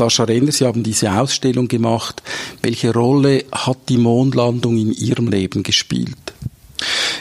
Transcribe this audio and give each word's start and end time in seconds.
Sascha 0.00 0.24
Renner, 0.24 0.50
Sie 0.50 0.64
haben 0.64 0.82
diese 0.82 1.12
Ausstellung 1.12 1.68
gemacht. 1.68 2.22
Welche 2.62 2.90
Rolle 2.90 3.44
hat 3.52 3.76
die 3.90 3.98
Mondlandung 3.98 4.78
in 4.78 4.92
Ihrem 4.92 5.28
Leben 5.28 5.62
gespielt? 5.62 6.16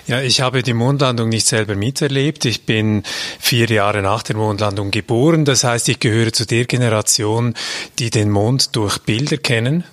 Ja, 0.08 0.22
ich 0.22 0.40
habe 0.40 0.64
die 0.64 0.74
Mondlandung 0.74 1.28
nicht 1.28 1.46
selber 1.46 1.76
miterlebt. 1.76 2.46
Ich 2.46 2.66
bin 2.66 3.04
vier 3.38 3.68
Jahre 3.68 4.02
nach 4.02 4.24
der 4.24 4.38
Mondlandung 4.38 4.92
geboren. 4.92 5.44
Das 5.44 5.66
heißt, 5.66 5.90
ich 5.90 6.00
gehöre 6.00 6.32
zu 6.32 6.46
der 6.46 6.64
Generation, 6.64 7.54
die 8.00 8.12
den 8.12 8.30
Mond 8.30 8.78
durch 8.78 9.00
Bilder 9.00 9.36
kennen. 9.36 9.84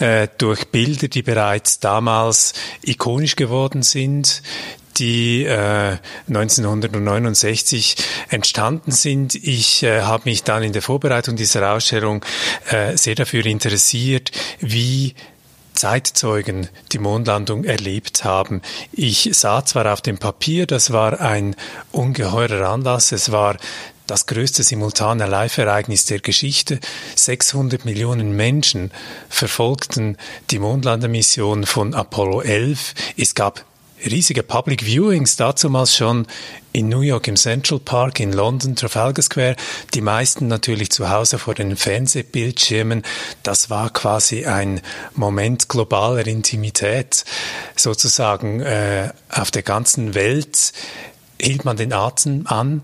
Äh, 0.00 0.26
durch 0.36 0.66
Bilder, 0.66 1.06
die 1.06 1.22
bereits 1.22 1.78
damals 1.78 2.54
ikonisch 2.82 3.36
geworden 3.36 3.82
sind, 3.82 4.42
die 4.96 5.44
äh, 5.44 5.96
1969 6.28 7.96
entstanden 8.28 8.92
sind. 8.92 9.34
Ich 9.34 9.82
äh, 9.82 10.02
habe 10.02 10.28
mich 10.28 10.42
dann 10.44 10.62
in 10.62 10.72
der 10.72 10.82
Vorbereitung 10.82 11.36
dieser 11.36 11.72
Ausstellung 11.72 12.24
äh, 12.70 12.96
sehr 12.96 13.14
dafür 13.14 13.46
interessiert, 13.46 14.30
wie 14.60 15.14
Zeitzeugen 15.74 16.68
die 16.92 16.98
Mondlandung 16.98 17.64
erlebt 17.64 18.24
haben. 18.24 18.60
Ich 18.92 19.30
sah 19.32 19.64
zwar 19.64 19.90
auf 19.92 20.02
dem 20.02 20.18
Papier, 20.18 20.66
das 20.66 20.92
war 20.92 21.20
ein 21.20 21.56
ungeheurer 21.90 22.68
Anlass, 22.68 23.12
es 23.12 23.32
war 23.32 23.56
das 24.06 24.26
größte 24.26 24.62
simultane 24.64 25.26
Live-Ereignis 25.26 26.04
der 26.04 26.18
Geschichte. 26.18 26.80
600 27.14 27.84
Millionen 27.84 28.34
Menschen 28.34 28.90
verfolgten 29.28 30.18
die 30.50 30.58
Mondlandemission 30.58 31.64
von 31.64 31.94
Apollo 31.94 32.42
11. 32.42 32.94
Es 33.16 33.34
gab 33.34 33.64
riesige 34.04 34.42
Public 34.42 34.84
Viewings, 34.84 35.36
dazumals 35.36 35.96
schon 35.96 36.26
in 36.72 36.88
New 36.88 37.00
York 37.00 37.26
im 37.28 37.36
Central 37.36 37.80
Park, 37.80 38.20
in 38.20 38.32
London, 38.32 38.76
Trafalgar 38.76 39.22
Square, 39.22 39.56
die 39.94 40.00
meisten 40.00 40.46
natürlich 40.46 40.90
zu 40.90 41.10
Hause 41.10 41.38
vor 41.38 41.54
den 41.54 41.76
Fernsehbildschirmen. 41.76 43.02
Das 43.42 43.70
war 43.70 43.90
quasi 43.90 44.46
ein 44.46 44.80
Moment 45.14 45.68
globaler 45.68 46.26
Intimität, 46.26 47.24
sozusagen 47.76 48.60
äh, 48.60 49.10
auf 49.28 49.50
der 49.50 49.62
ganzen 49.62 50.14
Welt 50.14 50.72
hielt 51.40 51.64
man 51.64 51.76
den 51.76 51.92
Atem 51.92 52.46
an, 52.46 52.82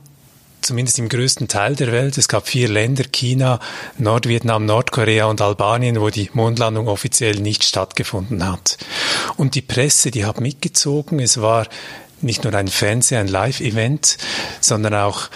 zumindest 0.67 0.99
im 0.99 1.09
größten 1.09 1.49
Teil 1.49 1.77
der 1.77 1.93
Welt. 1.93 2.19
Es 2.19 2.29
gab 2.29 2.49
vier 2.49 2.69
Länder, 2.69 3.05
China, 3.05 3.61
Nordvietnam, 3.99 4.67
Nordkorea 4.67 5.27
und 5.27 5.41
Albanien, 5.41 6.01
wo 6.01 6.11
die 6.11 6.31
Mondlandung 6.33 6.89
offiziell 6.89 7.37
nicht 7.37 7.65
stattgefunden 7.65 8.47
hat. 8.47 8.77
Und 9.37 9.55
die 9.55 9.63
Presse, 9.63 10.11
die 10.11 10.25
hat 10.25 10.41
mitgezogen. 10.41 11.21
Es 11.21 11.41
war 11.41 11.67
nicht 12.21 12.45
nur 12.45 12.55
ein 12.55 12.69
Fernseh, 12.69 13.17
ein 13.17 13.29
Live-Event, 13.29 14.19
sondern 14.61 14.95
auch 14.95 15.29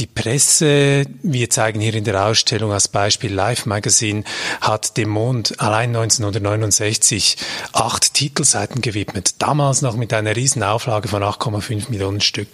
die 0.00 0.06
Presse, 0.06 1.04
wir 1.22 1.50
zeigen 1.50 1.78
hier 1.78 1.94
in 1.94 2.04
der 2.04 2.24
Ausstellung 2.24 2.72
als 2.72 2.88
Beispiel 2.88 3.32
Life 3.32 3.68
Magazine, 3.68 4.24
hat 4.62 4.96
dem 4.96 5.10
Mond 5.10 5.60
allein 5.60 5.90
1969 5.94 7.36
acht 7.72 8.14
Titelseiten 8.14 8.80
gewidmet. 8.80 9.34
Damals 9.42 9.82
noch 9.82 9.96
mit 9.96 10.14
einer 10.14 10.34
riesen 10.34 10.62
Auflage 10.62 11.08
von 11.08 11.22
8,5 11.22 11.90
Millionen 11.90 12.22
Stück. 12.22 12.48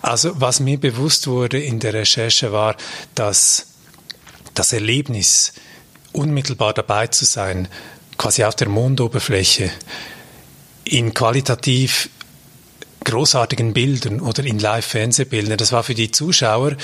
Also 0.00 0.40
was 0.40 0.60
mir 0.60 0.78
bewusst 0.78 1.26
wurde 1.26 1.60
in 1.60 1.80
der 1.80 1.94
Recherche 1.94 2.52
war, 2.52 2.76
dass 3.14 3.66
das 4.54 4.72
Erlebnis, 4.72 5.52
unmittelbar 6.12 6.74
dabei 6.74 7.06
zu 7.06 7.24
sein, 7.24 7.68
quasi 8.18 8.44
auf 8.44 8.54
der 8.54 8.68
Mondoberfläche, 8.68 9.70
in 10.84 11.14
qualitativ 11.14 12.10
großartigen 13.04 13.72
Bildern 13.72 14.20
oder 14.20 14.44
in 14.44 14.58
Live-Fernsehbildern. 14.58 15.58
Das 15.58 15.72
war 15.72 15.82
für 15.82 15.94
die 15.94 16.10
Zuschauer 16.10 16.76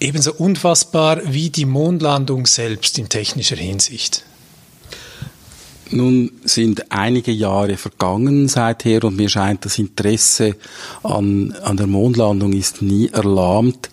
ebenso 0.00 0.32
unfassbar 0.34 1.20
wie 1.24 1.50
die 1.50 1.64
Mondlandung 1.64 2.46
selbst 2.46 2.98
in 2.98 3.08
technischer 3.08 3.56
Hinsicht. 3.56 4.24
Nun 5.92 6.32
sind 6.44 6.90
einige 6.90 7.32
Jahre 7.32 7.76
vergangen 7.76 8.48
seither 8.48 9.04
und 9.04 9.16
mir 9.16 9.28
scheint, 9.28 9.66
das 9.66 9.78
Interesse 9.78 10.56
an, 11.02 11.52
an 11.62 11.76
der 11.76 11.86
Mondlandung 11.86 12.54
ist 12.54 12.80
nie 12.80 13.08
erlahmt. 13.08 13.90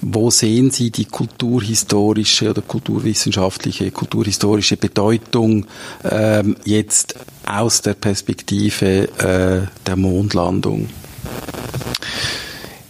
Wo 0.00 0.30
sehen 0.30 0.72
Sie 0.72 0.90
die 0.90 1.04
kulturhistorische 1.04 2.50
oder 2.50 2.62
kulturwissenschaftliche, 2.62 3.92
kulturhistorische 3.92 4.76
Bedeutung 4.76 5.66
ähm, 6.04 6.56
jetzt 6.64 7.14
aus 7.46 7.80
der 7.80 7.94
Perspektive 7.94 9.08
äh, 9.18 9.86
der 9.86 9.96
Mondlandung? 9.96 10.88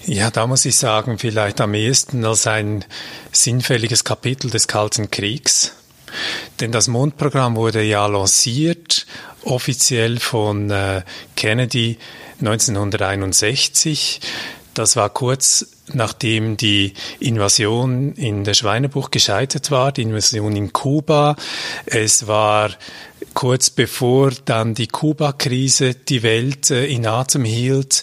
Ja, 0.06 0.30
da 0.30 0.46
muss 0.46 0.64
ich 0.64 0.76
sagen, 0.76 1.18
vielleicht 1.18 1.60
am 1.60 1.74
ehesten 1.74 2.24
als 2.24 2.46
ein 2.46 2.84
sinnfälliges 3.32 4.04
Kapitel 4.04 4.50
des 4.50 4.66
Kalten 4.66 5.10
Kriegs 5.10 5.72
denn 6.60 6.72
das 6.72 6.88
Mondprogramm 6.88 7.56
wurde 7.56 7.82
ja 7.82 8.06
lanciert, 8.06 9.06
offiziell 9.42 10.18
von 10.18 10.70
äh, 10.70 11.02
Kennedy 11.36 11.98
1961. 12.40 14.20
Das 14.74 14.96
war 14.96 15.10
kurz 15.10 15.66
nachdem 15.92 16.56
die 16.56 16.94
Invasion 17.20 18.12
in 18.14 18.44
der 18.44 18.54
Schweinebucht 18.54 19.12
gescheitert 19.12 19.70
war, 19.70 19.92
die 19.92 20.02
Invasion 20.02 20.56
in 20.56 20.72
Kuba. 20.72 21.36
Es 21.86 22.26
war 22.26 22.70
kurz 23.34 23.70
bevor 23.70 24.32
dann 24.44 24.74
die 24.74 24.88
Kuba-Krise 24.88 25.94
die 25.94 26.22
Welt 26.22 26.70
äh, 26.70 26.86
in 26.86 27.06
Atem 27.06 27.44
hielt. 27.44 28.02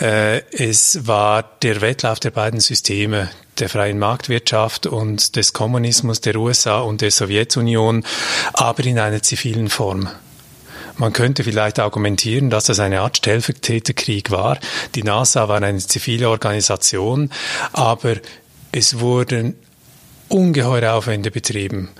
Äh, 0.00 0.42
es 0.52 1.06
war 1.06 1.42
der 1.62 1.80
Wettlauf 1.80 2.20
der 2.20 2.30
beiden 2.30 2.60
Systeme, 2.60 3.28
der 3.60 3.68
freien 3.68 3.98
Marktwirtschaft 3.98 4.86
und 4.86 5.36
des 5.36 5.52
Kommunismus 5.52 6.20
der 6.20 6.36
USA 6.36 6.80
und 6.80 7.00
der 7.00 7.10
Sowjetunion, 7.10 8.04
aber 8.52 8.84
in 8.84 8.98
einer 8.98 9.22
zivilen 9.22 9.68
Form. 9.68 10.08
Man 10.96 11.12
könnte 11.12 11.44
vielleicht 11.44 11.78
argumentieren, 11.78 12.50
dass 12.50 12.64
das 12.64 12.80
eine 12.80 13.02
Art 13.02 13.18
Stellvertreterkrieg 13.18 14.32
war. 14.32 14.58
Die 14.96 15.04
NASA 15.04 15.48
war 15.48 15.62
eine 15.62 15.78
zivile 15.78 16.28
Organisation, 16.28 17.30
aber 17.72 18.16
es 18.72 18.98
wurden 18.98 19.54
ungeheure 20.28 20.92
Aufwände 20.92 21.30
betrieben 21.30 21.90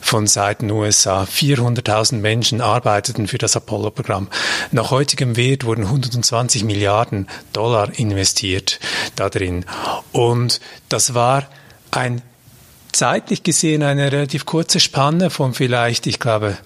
von 0.00 0.26
Seiten 0.26 0.70
USA. 0.70 1.24
400.000 1.24 2.16
Menschen 2.16 2.60
arbeiteten 2.60 3.28
für 3.28 3.38
das 3.38 3.56
Apollo-Programm. 3.56 4.28
Nach 4.72 4.90
heutigem 4.90 5.36
Wert 5.36 5.64
wurden 5.64 5.84
120 5.84 6.64
Milliarden 6.64 7.28
Dollar 7.52 7.98
investiert 7.98 8.78
da 9.16 9.28
drin. 9.28 9.64
Und 10.12 10.60
das 10.88 11.14
war 11.14 11.48
ein 11.90 12.22
zeitlich 12.92 13.42
gesehen 13.42 13.82
eine 13.82 14.10
relativ 14.10 14.46
kurze 14.46 14.80
Spanne 14.80 15.30
von 15.30 15.54
vielleicht, 15.54 16.06
ich 16.06 16.18
glaube, 16.18 16.56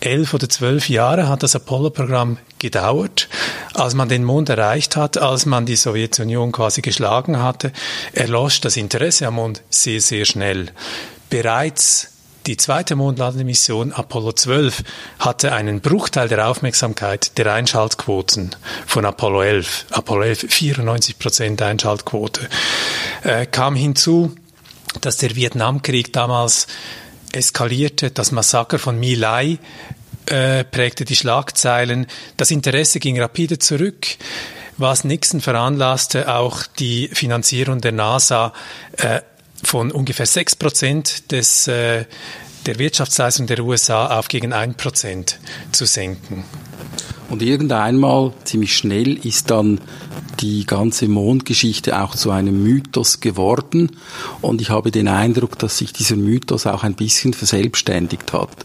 elf 0.00 0.34
oder 0.34 0.48
zwölf 0.48 0.88
Jahre 0.88 1.28
hat 1.28 1.42
das 1.42 1.56
Apollo-Programm 1.56 2.38
gedauert. 2.58 3.28
Als 3.74 3.94
man 3.94 4.08
den 4.08 4.22
Mond 4.22 4.48
erreicht 4.48 4.94
hat, 4.94 5.18
als 5.18 5.46
man 5.46 5.66
die 5.66 5.76
Sowjetunion 5.76 6.52
quasi 6.52 6.80
geschlagen 6.80 7.42
hatte, 7.42 7.72
erlosch 8.12 8.60
das 8.60 8.76
Interesse 8.76 9.26
am 9.26 9.34
Mond 9.34 9.62
sehr, 9.68 10.00
sehr 10.00 10.24
schnell. 10.24 10.70
Bereits 11.28 12.12
die 12.46 12.56
zweite 12.56 12.94
Mondlandemission 12.94 13.92
Apollo 13.92 14.32
12 14.32 14.84
hatte 15.18 15.52
einen 15.52 15.80
Bruchteil 15.80 16.28
der 16.28 16.46
Aufmerksamkeit 16.46 17.38
der 17.38 17.52
Einschaltquoten 17.52 18.54
von 18.86 19.06
Apollo 19.06 19.42
11. 19.42 19.86
Apollo 19.90 20.22
11 20.22 20.46
94 20.50 21.18
Prozent 21.18 21.62
Einschaltquote. 21.62 22.48
Äh, 23.22 23.46
kam 23.46 23.74
hinzu, 23.74 24.36
dass 25.00 25.16
der 25.16 25.34
Vietnamkrieg 25.34 26.12
damals 26.12 26.66
eskalierte. 27.32 28.10
Das 28.10 28.30
Massaker 28.30 28.78
von 28.78 29.00
My 29.00 29.14
Lai 29.14 29.58
äh, 30.26 30.64
prägte 30.64 31.04
die 31.04 31.16
Schlagzeilen. 31.16 32.06
Das 32.36 32.50
Interesse 32.50 33.00
ging 33.00 33.20
rapide 33.20 33.58
zurück 33.58 34.16
was 34.76 35.04
Nixon 35.04 35.40
veranlasste, 35.40 36.34
auch 36.34 36.64
die 36.78 37.08
Finanzierung 37.12 37.80
der 37.80 37.92
NASA 37.92 38.52
äh, 38.96 39.20
von 39.62 39.92
ungefähr 39.92 40.26
sechs 40.26 40.56
Prozent 40.56 41.30
des 41.32 41.68
äh, 41.68 42.04
der 42.66 42.78
Wirtschaftsleistung 42.78 43.46
der 43.46 43.60
USA 43.60 44.18
auf 44.18 44.28
gegen 44.28 44.52
ein 44.52 44.74
Prozent 44.74 45.38
zu 45.70 45.84
senken. 45.84 46.44
Und 47.28 47.42
irgendeinmal, 47.42 48.32
ziemlich 48.44 48.76
schnell, 48.76 49.18
ist 49.26 49.50
dann 49.50 49.80
die 50.40 50.64
ganze 50.64 51.08
Mondgeschichte 51.08 52.00
auch 52.00 52.14
zu 52.14 52.30
einem 52.30 52.62
Mythos 52.62 53.20
geworden. 53.20 53.92
Und 54.40 54.60
ich 54.60 54.70
habe 54.70 54.90
den 54.90 55.08
Eindruck, 55.08 55.58
dass 55.58 55.78
sich 55.78 55.92
dieser 55.92 56.16
Mythos 56.16 56.66
auch 56.66 56.84
ein 56.84 56.94
bisschen 56.94 57.34
verselbstständigt 57.34 58.32
hat. 58.32 58.64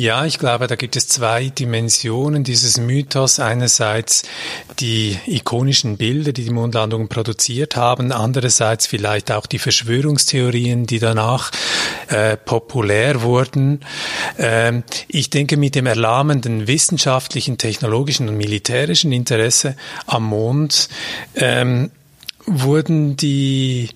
Ja, 0.00 0.24
ich 0.24 0.38
glaube, 0.38 0.66
da 0.66 0.76
gibt 0.76 0.96
es 0.96 1.08
zwei 1.08 1.50
Dimensionen 1.50 2.42
dieses 2.42 2.78
Mythos. 2.78 3.38
Einerseits 3.38 4.22
die 4.78 5.18
ikonischen 5.26 5.98
Bilder, 5.98 6.32
die 6.32 6.44
die 6.44 6.50
Mondlandungen 6.50 7.10
produziert 7.10 7.76
haben. 7.76 8.10
Andererseits 8.10 8.86
vielleicht 8.86 9.30
auch 9.30 9.44
die 9.44 9.58
Verschwörungstheorien, 9.58 10.86
die 10.86 11.00
danach 11.00 11.50
äh, 12.08 12.38
populär 12.38 13.20
wurden. 13.20 13.80
Ähm, 14.38 14.84
ich 15.06 15.28
denke, 15.28 15.58
mit 15.58 15.74
dem 15.74 15.84
erlahmenden 15.84 16.66
wissenschaftlichen, 16.66 17.58
technologischen 17.58 18.30
und 18.30 18.38
militärischen 18.38 19.12
Interesse 19.12 19.76
am 20.06 20.24
Mond 20.24 20.88
ähm, 21.34 21.90
wurden 22.46 23.18
die 23.18 23.90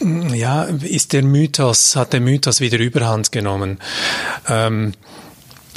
Ja, 0.00 0.64
ist 0.64 1.12
der 1.12 1.22
Mythos, 1.22 1.94
hat 1.94 2.14
der 2.14 2.20
Mythos 2.20 2.60
wieder 2.60 2.78
Überhand 2.80 3.30
genommen. 3.30 3.78
Ähm, 4.48 4.92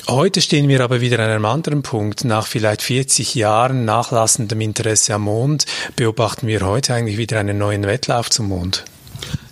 Heute 0.09 0.41
stehen 0.41 0.67
wir 0.69 0.81
aber 0.81 1.01
wieder 1.01 1.19
an 1.19 1.29
einem 1.29 1.45
anderen 1.45 1.83
Punkt. 1.83 2.25
Nach 2.25 2.47
vielleicht 2.47 2.81
40 2.81 3.35
Jahren 3.35 3.85
nachlassendem 3.85 4.59
Interesse 4.59 5.13
am 5.13 5.21
Mond 5.21 5.67
beobachten 5.95 6.47
wir 6.47 6.61
heute 6.61 6.95
eigentlich 6.95 7.19
wieder 7.19 7.39
einen 7.39 7.59
neuen 7.59 7.83
Wettlauf 7.83 8.31
zum 8.31 8.47
Mond. 8.47 8.85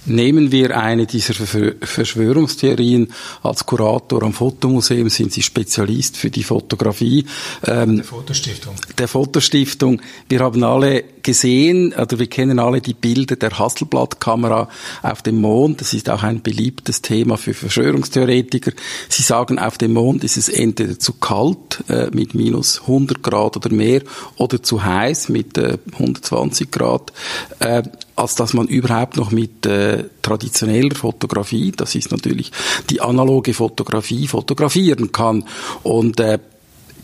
Nehmen 0.08 0.54
wir 0.54 0.78
eine 0.78 1.06
dieser 1.06 1.34
Verschwörungstheorien 1.34 3.12
als 3.44 3.66
Kurator 3.66 4.24
am 4.24 4.32
Fotomuseum, 4.32 5.10
sind 5.10 5.34
Sie 5.34 5.42
Spezialist 5.42 6.16
für 6.16 6.30
die 6.30 6.44
Fotografie. 6.44 7.26
Ähm, 7.66 7.98
der 7.98 8.06
Fotostiftung. 8.06 8.76
Der 8.98 9.08
Fotostiftung. 9.10 10.02
Wir 10.30 10.40
haben 10.40 10.64
alle 10.64 11.04
gesehen, 11.22 11.94
oder 11.94 12.20
wir 12.20 12.28
kennen 12.28 12.58
alle 12.58 12.80
die 12.80 12.94
Bilder 12.94 13.36
der 13.36 13.60
Hasselblatt-Kamera 13.60 14.70
auf 15.02 15.22
dem 15.24 15.42
Mond. 15.42 15.82
Das 15.82 15.94
ist 15.94 16.10
auch 16.10 16.24
ein 16.24 16.42
beliebtes 16.42 17.02
Thema 17.02 17.36
für 17.36 17.54
Verschwörungstheoretiker. 17.54 18.72
Sie 19.10 19.24
sagen, 19.24 19.60
auf 19.60 19.78
dem 19.78 19.92
Mond 19.92 20.24
ist 20.24 20.38
es 20.38 20.48
entweder 20.48 20.98
zu 20.98 21.14
kalt, 21.14 21.84
äh, 21.90 22.10
mit 22.14 22.34
minus 22.34 22.82
100 22.84 23.22
Grad 23.22 23.58
oder 23.58 23.74
mehr, 23.74 24.04
oder 24.38 24.64
zu 24.64 24.86
heiß 24.86 25.28
mit 25.28 25.58
äh, 25.58 25.78
120 25.92 26.72
Grad. 26.72 27.12
Äh, 27.60 27.84
als 28.18 28.36
dass 28.36 28.54
man 28.54 28.68
überhaupt 28.68 29.16
noch 29.18 29.32
mit 29.32 29.66
äh, 29.66 30.06
traditioneller 30.22 30.96
Fotografie, 30.96 31.72
das 31.72 31.96
ist 31.96 32.12
natürlich 32.12 32.52
die 32.90 33.00
analoge 33.02 33.54
Fotografie, 33.54 34.28
fotografieren 34.28 35.12
kann. 35.12 35.46
Und 35.84 36.20
äh, 36.20 36.40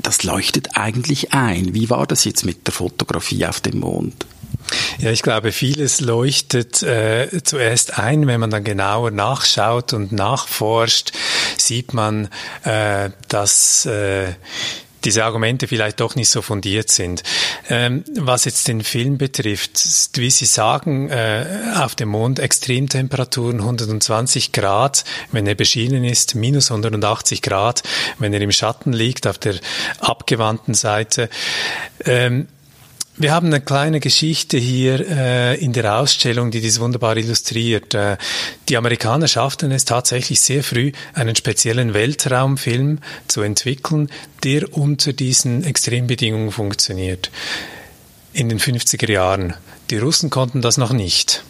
das 0.02 0.24
leuchtet 0.24 0.76
eigentlich 0.76 1.34
ein. 1.34 1.74
Wie 1.74 1.90
war 1.90 2.08
das 2.08 2.26
jetzt 2.26 2.46
mit 2.46 2.68
der 2.68 2.74
Fotografie 2.74 3.46
auf 3.46 3.62
dem 3.62 3.80
Mond? 3.80 4.26
Ja, 4.98 5.12
ich 5.12 5.22
glaube, 5.22 5.52
vieles 5.52 6.02
leuchtet 6.02 6.84
äh, 6.84 7.44
zuerst 7.44 8.00
ein, 8.00 8.28
wenn 8.28 8.40
man 8.40 8.50
dann 8.50 8.64
genauer 8.64 9.12
nachschaut 9.12 9.94
und 9.94 10.12
nachforscht, 10.12 11.12
sieht 11.58 11.94
man, 11.94 12.30
äh, 12.64 13.10
dass 13.28 13.86
äh, 13.86 14.34
diese 15.06 15.26
Argumente 15.26 15.68
vielleicht 15.68 16.00
doch 16.00 16.16
nicht 16.16 16.30
so 16.30 16.42
fundiert 16.42 16.90
sind. 16.90 17.24
Ähm, 17.70 18.04
was 18.16 18.46
jetzt 18.46 18.68
den 18.68 18.84
Film 18.84 19.18
betrifft, 19.18 19.80
wie 20.16 20.30
Sie 20.30 20.46
sagen, 20.46 21.10
äh, 21.10 21.46
auf 21.76 21.96
dem 21.96 22.10
Mond 22.10 22.40
Extremtemperaturen 22.40 23.60
120 23.60 24.52
Grad, 24.52 25.04
wenn 25.32 25.48
er 25.48 25.56
beschienen 25.56 26.04
ist, 26.04 26.36
minus 26.36 26.72
180 26.72 27.42
Grad, 27.42 27.84
wenn 28.20 28.34
er 28.34 28.42
im 28.42 28.52
Schatten 28.52 28.94
liegt 28.94 29.28
auf 29.28 29.38
der 29.38 29.56
abgewandten 30.00 30.74
Seite. 30.74 31.30
Ähm, 32.06 32.48
wir 33.16 33.32
haben 33.32 33.48
eine 33.48 33.62
kleine 33.62 34.00
Geschichte 34.00 34.58
hier 34.58 35.08
äh, 35.08 35.56
in 35.64 35.72
der 35.72 36.00
Ausstellung, 36.00 36.50
die 36.50 36.62
dies 36.62 36.80
wunderbar 36.80 37.16
illustriert. 37.16 37.94
Äh, 37.94 38.18
die 38.70 38.78
Amerikaner 38.78 39.28
schafften 39.28 39.72
es 39.72 39.86
tatsächlich 39.86 40.42
sehr 40.42 40.64
früh, 40.64 40.92
einen 41.14 41.36
speziellen 41.36 41.94
Weltraumfilm 41.94 43.00
zu 43.28 43.42
entwickeln, 43.42 44.10
der 44.44 44.76
unter 44.76 45.14
diesen 45.14 45.64
Extrembedingungen 45.64 46.52
funktioniert. 46.52 47.30
In 48.34 48.50
den 48.50 48.60
50er 48.60 49.12
Jahren. 49.12 49.54
Die 49.92 49.98
Russen 49.98 50.32
konnten 50.32 50.62
das 50.62 50.78
noch 50.78 50.92
nicht. 50.92 51.44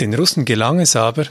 Den 0.00 0.14
Russen 0.14 0.46
gelang 0.46 0.80
es 0.80 0.96
aber, 0.96 1.26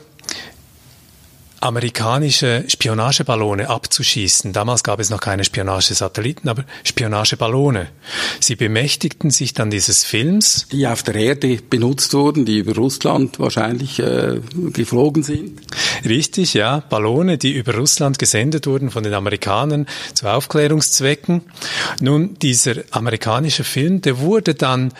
amerikanische 1.63 2.65
Spionageballone 2.68 3.69
abzuschießen. 3.69 4.51
Damals 4.51 4.83
gab 4.83 5.00
es 5.00 5.10
noch 5.10 5.21
keine 5.21 5.45
Spionagesatelliten, 5.45 6.50
aber 6.50 6.65
Spionageballone. 6.83 7.88
Sie 8.42 8.56
bemächtigten 8.56 9.31
sich 9.31 9.54
dann 9.54 9.71
dieses 9.71 10.04
Films. 10.04 10.68
Die 10.71 10.86
auf 10.86 11.04
der 11.04 11.15
Erde 11.15 11.57
benutzt 11.69 12.13
wurden, 12.13 12.45
die 12.45 12.57
über 12.57 12.75
Russland 12.75 13.39
wahrscheinlich 13.39 14.00
äh, 14.00 14.42
geflogen 14.74 15.24
sind. 15.24 15.62
Richtig, 16.04 16.54
ja. 16.54 16.81
Ballone, 16.81 17.38
die 17.38 17.54
über 17.54 17.75
Russland 17.75 18.19
gesendet 18.19 18.68
wurden 18.68 18.92
von 18.92 19.04
den 19.04 19.13
Amerikanern 19.13 19.88
zu 20.13 20.27
Aufklärungszwecken. 20.27 21.44
Nun, 22.01 22.38
dieser 22.42 22.75
amerikanische 22.92 23.63
Film, 23.63 24.01
der 24.01 24.19
wurde 24.19 24.54
dann 24.54 24.92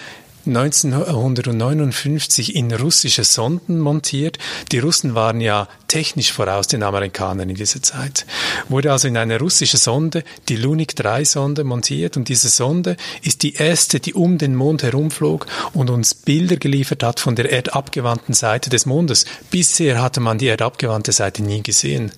1959 0.46 2.56
in 2.56 2.74
russische 2.74 3.24
Sonden 3.24 3.80
montiert. 3.80 4.38
Die 4.72 4.80
Russen 4.80 5.16
waren 5.16 5.40
ja 5.40 5.68
technisch 5.88 6.34
voraus 6.34 6.68
den 6.68 6.84
Amerikanern 6.84 7.50
in 7.50 7.56
dieser 7.56 7.82
Zeit. 7.82 8.26
Wurde 8.68 8.92
also 8.92 9.08
in 9.08 9.16
eine 9.16 9.40
russische 9.40 9.78
Sonde, 9.78 10.24
die 10.50 10.56
Lunik 10.56 10.96
3 10.96 11.24
Sonde 11.24 11.64
montiert 11.64 12.18
und 12.18 12.30
diese 12.30 12.50
Sonde 12.50 12.98
ist 13.22 13.44
die 13.44 13.54
erste, 13.54 14.00
die 14.00 14.14
um 14.14 14.38
den 14.38 14.56
Mond 14.56 14.84
herumflog 14.84 15.46
und 15.74 15.90
uns 15.90 16.14
Bilder 16.14 16.58
geliefert 16.58 17.04
hat 17.04 17.20
von 17.20 17.36
der 17.36 17.52
erdabgewandten 17.52 18.34
Seite 18.34 18.70
des 18.70 18.86
Mondes. 18.86 19.26
Bisher 19.52 20.02
hatte 20.02 20.20
man 20.20 20.40
die 20.40 20.48
erdabgewandte 20.48 21.12
Seite 21.12 21.44
nie 21.44 21.62
gesehen. 21.62 22.12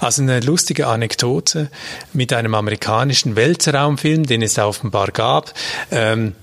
Also 0.00 0.22
eine 0.22 0.40
lustige 0.40 0.88
Anekdote 0.88 1.70
mit 2.12 2.32
einem 2.32 2.54
amerikanischen 2.54 3.36
Weltraumfilm, 3.36 4.26
den 4.26 4.42
es 4.42 4.58
offenbar 4.58 5.12
gab. 5.12 5.54
Ähm, 5.90 6.34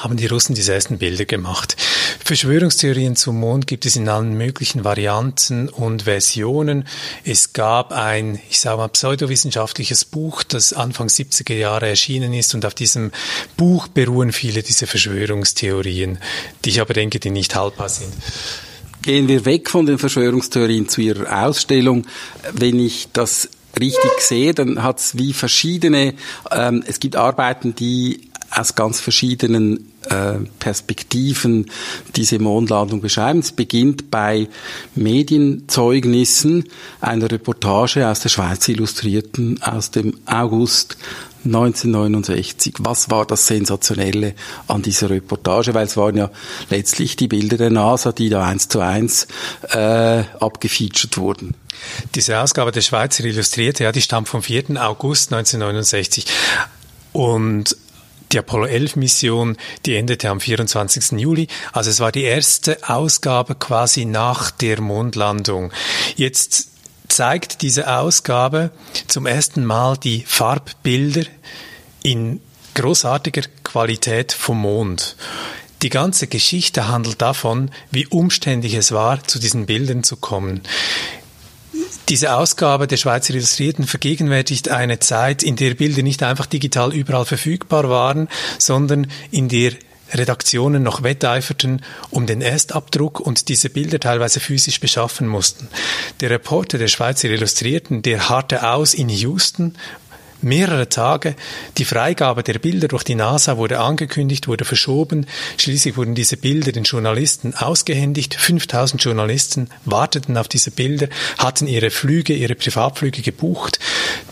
haben 0.00 0.16
die 0.16 0.26
Russen 0.26 0.54
diese 0.54 0.74
ersten 0.74 0.98
Bilder 0.98 1.24
gemacht. 1.24 1.76
Verschwörungstheorien 2.24 3.16
zum 3.16 3.38
Mond 3.38 3.66
gibt 3.66 3.86
es 3.86 3.96
in 3.96 4.08
allen 4.08 4.36
möglichen 4.36 4.84
Varianten 4.84 5.68
und 5.68 6.02
Versionen. 6.02 6.86
Es 7.24 7.52
gab 7.52 7.92
ein, 7.92 8.40
ich 8.48 8.60
sage 8.60 8.78
mal, 8.78 8.88
pseudowissenschaftliches 8.88 10.04
Buch, 10.04 10.42
das 10.42 10.72
Anfang 10.72 11.08
70er 11.08 11.54
Jahre 11.54 11.88
erschienen 11.88 12.32
ist 12.32 12.54
und 12.54 12.64
auf 12.64 12.74
diesem 12.74 13.12
Buch 13.56 13.88
beruhen 13.88 14.32
viele 14.32 14.62
dieser 14.62 14.86
Verschwörungstheorien, 14.86 16.18
die 16.64 16.70
ich 16.70 16.80
aber 16.80 16.94
denke, 16.94 17.20
die 17.20 17.30
nicht 17.30 17.54
haltbar 17.54 17.88
sind. 17.88 18.12
Gehen 19.02 19.28
wir 19.28 19.44
weg 19.44 19.70
von 19.70 19.86
den 19.86 19.98
Verschwörungstheorien 19.98 20.88
zu 20.88 21.00
Ihrer 21.00 21.46
Ausstellung. 21.46 22.06
Wenn 22.52 22.78
ich 22.78 23.08
das 23.12 23.48
richtig 23.78 24.20
sehe, 24.20 24.52
dann 24.52 24.82
hat 24.82 24.98
es 24.98 25.16
wie 25.16 25.32
verschiedene, 25.32 26.14
ähm, 26.50 26.84
es 26.86 27.00
gibt 27.00 27.16
Arbeiten, 27.16 27.74
die 27.74 28.29
aus 28.50 28.74
ganz 28.74 29.00
verschiedenen 29.00 29.92
äh, 30.08 30.34
Perspektiven 30.58 31.70
diese 32.16 32.38
Mondlandung 32.38 33.00
beschreiben. 33.00 33.40
Es 33.40 33.52
beginnt 33.52 34.10
bei 34.10 34.48
Medienzeugnissen 34.94 36.64
einer 37.00 37.30
Reportage 37.30 38.08
aus 38.08 38.20
der 38.20 38.28
Schweiz 38.28 38.66
Illustrierten 38.68 39.62
aus 39.62 39.90
dem 39.90 40.18
August 40.26 40.96
1969. 41.44 42.74
Was 42.80 43.10
war 43.10 43.24
das 43.24 43.46
Sensationelle 43.46 44.34
an 44.68 44.82
dieser 44.82 45.10
Reportage? 45.10 45.74
Weil 45.74 45.86
es 45.86 45.96
waren 45.96 46.16
ja 46.16 46.30
letztlich 46.68 47.16
die 47.16 47.28
Bilder 47.28 47.56
der 47.56 47.70
NASA, 47.70 48.12
die 48.12 48.28
da 48.28 48.44
eins 48.44 48.68
zu 48.68 48.80
eins 48.80 49.26
äh, 49.70 50.24
abgefeatured 50.38 51.16
wurden. 51.18 51.54
Diese 52.14 52.40
Ausgabe 52.40 52.72
der 52.72 52.82
Schweizer 52.82 53.24
Illustrierte, 53.24 53.84
ja, 53.84 53.92
die 53.92 54.02
stammt 54.02 54.28
vom 54.28 54.42
4. 54.42 54.82
August 54.82 55.32
1969. 55.32 56.26
Und 57.12 57.76
die 58.32 58.38
Apollo 58.38 58.66
11 58.66 58.96
Mission, 58.96 59.56
die 59.86 59.96
endete 59.96 60.28
am 60.28 60.40
24. 60.40 61.18
Juli. 61.18 61.48
Also 61.72 61.90
es 61.90 62.00
war 62.00 62.12
die 62.12 62.22
erste 62.22 62.78
Ausgabe 62.88 63.54
quasi 63.54 64.04
nach 64.04 64.50
der 64.50 64.80
Mondlandung. 64.80 65.72
Jetzt 66.16 66.68
zeigt 67.08 67.62
diese 67.62 67.92
Ausgabe 67.92 68.70
zum 69.08 69.26
ersten 69.26 69.64
Mal 69.64 69.96
die 69.96 70.24
Farbbilder 70.26 71.24
in 72.02 72.40
großartiger 72.74 73.42
Qualität 73.64 74.32
vom 74.32 74.60
Mond. 74.60 75.16
Die 75.82 75.88
ganze 75.88 76.26
Geschichte 76.26 76.88
handelt 76.88 77.22
davon, 77.22 77.70
wie 77.90 78.06
umständlich 78.06 78.74
es 78.74 78.92
war, 78.92 79.24
zu 79.24 79.38
diesen 79.38 79.66
Bildern 79.66 80.04
zu 80.04 80.16
kommen. 80.16 80.60
Diese 82.10 82.34
Ausgabe 82.34 82.88
der 82.88 82.96
Schweizer 82.96 83.34
Illustrierten 83.34 83.86
vergegenwärtigt 83.86 84.68
eine 84.68 84.98
Zeit, 84.98 85.44
in 85.44 85.54
der 85.54 85.74
Bilder 85.74 86.02
nicht 86.02 86.24
einfach 86.24 86.46
digital 86.46 86.92
überall 86.92 87.24
verfügbar 87.24 87.88
waren, 87.88 88.28
sondern 88.58 89.06
in 89.30 89.48
der 89.48 89.74
Redaktionen 90.12 90.82
noch 90.82 91.04
wetteiferten 91.04 91.82
um 92.10 92.26
den 92.26 92.42
Erstabdruck 92.42 93.20
und 93.20 93.48
diese 93.48 93.70
Bilder 93.70 94.00
teilweise 94.00 94.40
physisch 94.40 94.80
beschaffen 94.80 95.28
mussten. 95.28 95.68
Der 96.20 96.30
Reporter 96.30 96.78
der 96.78 96.88
Schweizer 96.88 97.30
Illustrierten, 97.30 98.02
der 98.02 98.28
harrte 98.28 98.68
aus 98.68 98.92
in 98.92 99.08
Houston 99.08 99.76
mehrere 100.42 100.88
Tage. 100.88 101.34
Die 101.78 101.84
Freigabe 101.84 102.42
der 102.42 102.58
Bilder 102.58 102.88
durch 102.88 103.04
die 103.04 103.14
NASA 103.14 103.56
wurde 103.56 103.80
angekündigt, 103.80 104.48
wurde 104.48 104.64
verschoben. 104.64 105.26
Schließlich 105.58 105.96
wurden 105.96 106.14
diese 106.14 106.36
Bilder 106.36 106.72
den 106.72 106.84
Journalisten 106.84 107.54
ausgehändigt. 107.54 108.34
5000 108.34 109.02
Journalisten 109.02 109.68
warteten 109.84 110.36
auf 110.36 110.48
diese 110.48 110.70
Bilder, 110.70 111.08
hatten 111.38 111.66
ihre 111.66 111.90
Flüge, 111.90 112.32
ihre 112.34 112.54
Privatflüge 112.54 113.22
gebucht. 113.22 113.78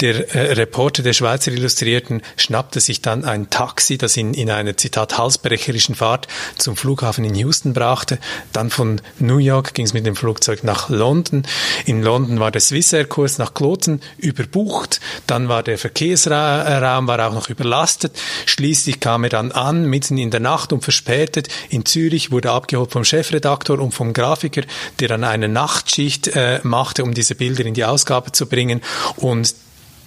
Der 0.01 0.35
äh, 0.35 0.53
Reporter 0.53 1.03
der 1.03 1.13
Schweizer 1.13 1.53
Illustrierten 1.53 2.23
schnappte 2.37 2.81
sich 2.81 3.03
dann 3.03 3.25
ein 3.25 3.51
Taxi, 3.51 3.99
das 3.99 4.17
ihn 4.17 4.35
in 4.35 4.51
einer, 4.51 4.77
Zitat, 4.77 5.19
halsbrecherischen 5.19 5.95
Fahrt 5.95 6.29
zum 6.57 6.77
Flughafen 6.77 7.25
in 7.25 7.35
Houston 7.35 7.73
brachte. 7.73 8.19
Dann 8.53 8.71
von 8.71 9.01
New 9.19 9.39
York 9.39 9.75
ging 9.75 9.85
es 9.85 9.93
mit 9.93 10.07
dem 10.07 10.17
Flugzeug 10.17 10.65
nach 10.65 10.89
London. 10.89 11.45
In 11.85 12.03
London 12.03 12.41
war 12.41 12.51
der 12.51 12.61
Swissair-Kurs 12.61 13.39
nach 13.39 13.55
Kloten 13.55 14.01
überbucht. 14.17 15.01
Dann 15.27 15.49
war 15.49 15.63
der 15.63 15.79
Verkehr 15.79 15.98
Verkehrsraum 15.99 17.09
war 17.09 17.29
auch 17.29 17.35
noch 17.35 17.51
überlastet. 17.51 18.17
Schließlich 18.47 19.01
kam 19.01 19.25
er 19.25 19.31
dann 19.31 19.51
an, 19.51 19.85
mitten 19.85 20.17
in 20.17 20.31
der 20.31 20.39
Nacht 20.39 20.73
und 20.73 20.83
verspätet 20.83 21.49
in 21.71 21.85
Zürich, 21.85 22.31
wurde 22.31 22.53
abgeholt 22.53 22.93
vom 22.93 23.05
Chefredaktor 23.05 23.81
und 23.81 23.93
vom 23.93 24.13
Grafiker, 24.13 24.63
der 25.01 25.09
dann 25.09 25.25
eine 25.25 25.49
Nachtschicht 25.49 26.29
äh, 26.29 26.61
machte, 26.63 27.03
um 27.03 27.15
diese 27.15 27.35
Bilder 27.35 27.67
in 27.67 27.75
die 27.75 27.85
Ausgabe 27.85 28.31
zu 28.31 28.47
bringen. 28.47 28.81
Und 29.17 29.55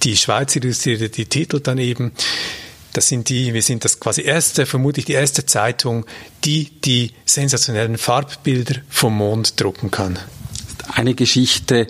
die 0.04 0.16
Schweizer 0.16 0.62
illustrierte 0.64 1.10
die 1.10 1.26
Titel 1.26 1.60
dann 1.60 1.78
eben 1.78 2.14
das 2.94 3.08
sind 3.08 3.30
die, 3.30 3.54
wir 3.54 3.62
sind 3.62 3.86
das 3.86 4.02
quasi 4.02 4.22
erste, 4.22 4.66
vermutlich 4.66 5.06
die 5.06 5.14
erste 5.14 5.46
Zeitung, 5.46 6.06
die 6.44 6.72
die 6.82 7.14
sensationellen 7.26 7.98
Farbbilder 7.98 8.82
vom 8.90 9.16
Mond 9.16 9.62
drucken 9.62 9.92
kann. 9.92 10.20
Eine 10.94 11.14
Geschichte 11.14 11.88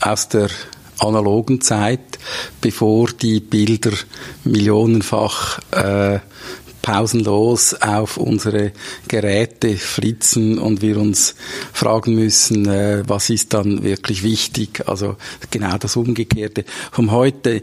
aus 0.00 0.30
der 0.30 0.48
analogen 0.98 1.60
Zeit, 1.60 2.18
bevor 2.60 3.08
die 3.08 3.40
Bilder 3.40 3.92
millionenfach 4.44 5.60
äh, 5.70 6.20
pausenlos 6.82 7.74
auf 7.74 8.16
unsere 8.16 8.72
Geräte 9.08 9.76
flitzen 9.76 10.58
und 10.58 10.80
wir 10.80 10.96
uns 10.96 11.34
fragen 11.72 12.14
müssen, 12.14 12.66
äh, 12.66 13.02
was 13.06 13.30
ist 13.30 13.52
dann 13.52 13.82
wirklich 13.82 14.22
wichtig. 14.22 14.88
Also 14.88 15.16
genau 15.50 15.76
das 15.78 15.96
Umgekehrte. 15.96 16.64
Vom 16.92 17.10
heute 17.10 17.62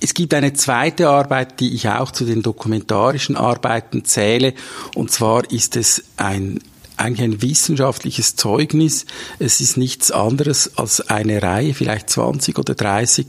es 0.00 0.14
gibt 0.14 0.32
eine 0.34 0.52
zweite 0.52 1.08
Arbeit, 1.08 1.58
die 1.60 1.74
ich 1.74 1.88
auch 1.88 2.12
zu 2.12 2.24
den 2.24 2.42
dokumentarischen 2.42 3.36
Arbeiten 3.36 4.04
zähle, 4.04 4.54
und 4.94 5.10
zwar 5.10 5.50
ist 5.50 5.76
es 5.76 6.04
ein 6.16 6.60
eigentlich 6.98 7.22
ein 7.22 7.42
wissenschaftliches 7.42 8.36
Zeugnis. 8.36 9.06
Es 9.38 9.60
ist 9.60 9.76
nichts 9.76 10.10
anderes 10.10 10.76
als 10.76 11.08
eine 11.08 11.42
Reihe, 11.42 11.74
vielleicht 11.74 12.10
20 12.10 12.58
oder 12.58 12.74
30 12.74 13.28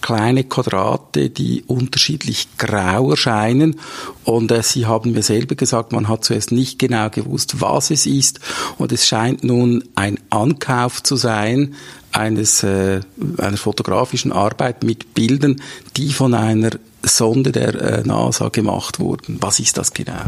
kleine 0.00 0.44
Quadrate, 0.44 1.30
die 1.30 1.64
unterschiedlich 1.66 2.48
grau 2.58 3.10
erscheinen. 3.10 3.80
Und 4.24 4.50
äh, 4.50 4.62
Sie 4.62 4.86
haben 4.86 5.12
mir 5.12 5.22
selber 5.22 5.54
gesagt, 5.54 5.92
man 5.92 6.08
hat 6.08 6.24
zuerst 6.24 6.52
nicht 6.52 6.78
genau 6.78 7.10
gewusst, 7.10 7.60
was 7.60 7.90
es 7.90 8.06
ist. 8.06 8.40
Und 8.78 8.92
es 8.92 9.06
scheint 9.06 9.44
nun 9.44 9.84
ein 9.94 10.18
Ankauf 10.30 11.02
zu 11.02 11.16
sein, 11.16 11.74
eines, 12.12 12.62
äh, 12.62 13.00
einer 13.38 13.56
fotografischen 13.56 14.32
Arbeit 14.32 14.82
mit 14.82 15.14
Bildern, 15.14 15.62
die 15.96 16.12
von 16.12 16.34
einer 16.34 16.70
Sonde 17.02 17.52
der 17.52 17.74
äh, 17.74 18.02
NASA 18.04 18.48
gemacht 18.48 18.98
wurden. 18.98 19.38
Was 19.40 19.60
ist 19.60 19.78
das 19.78 19.92
genau? 19.92 20.24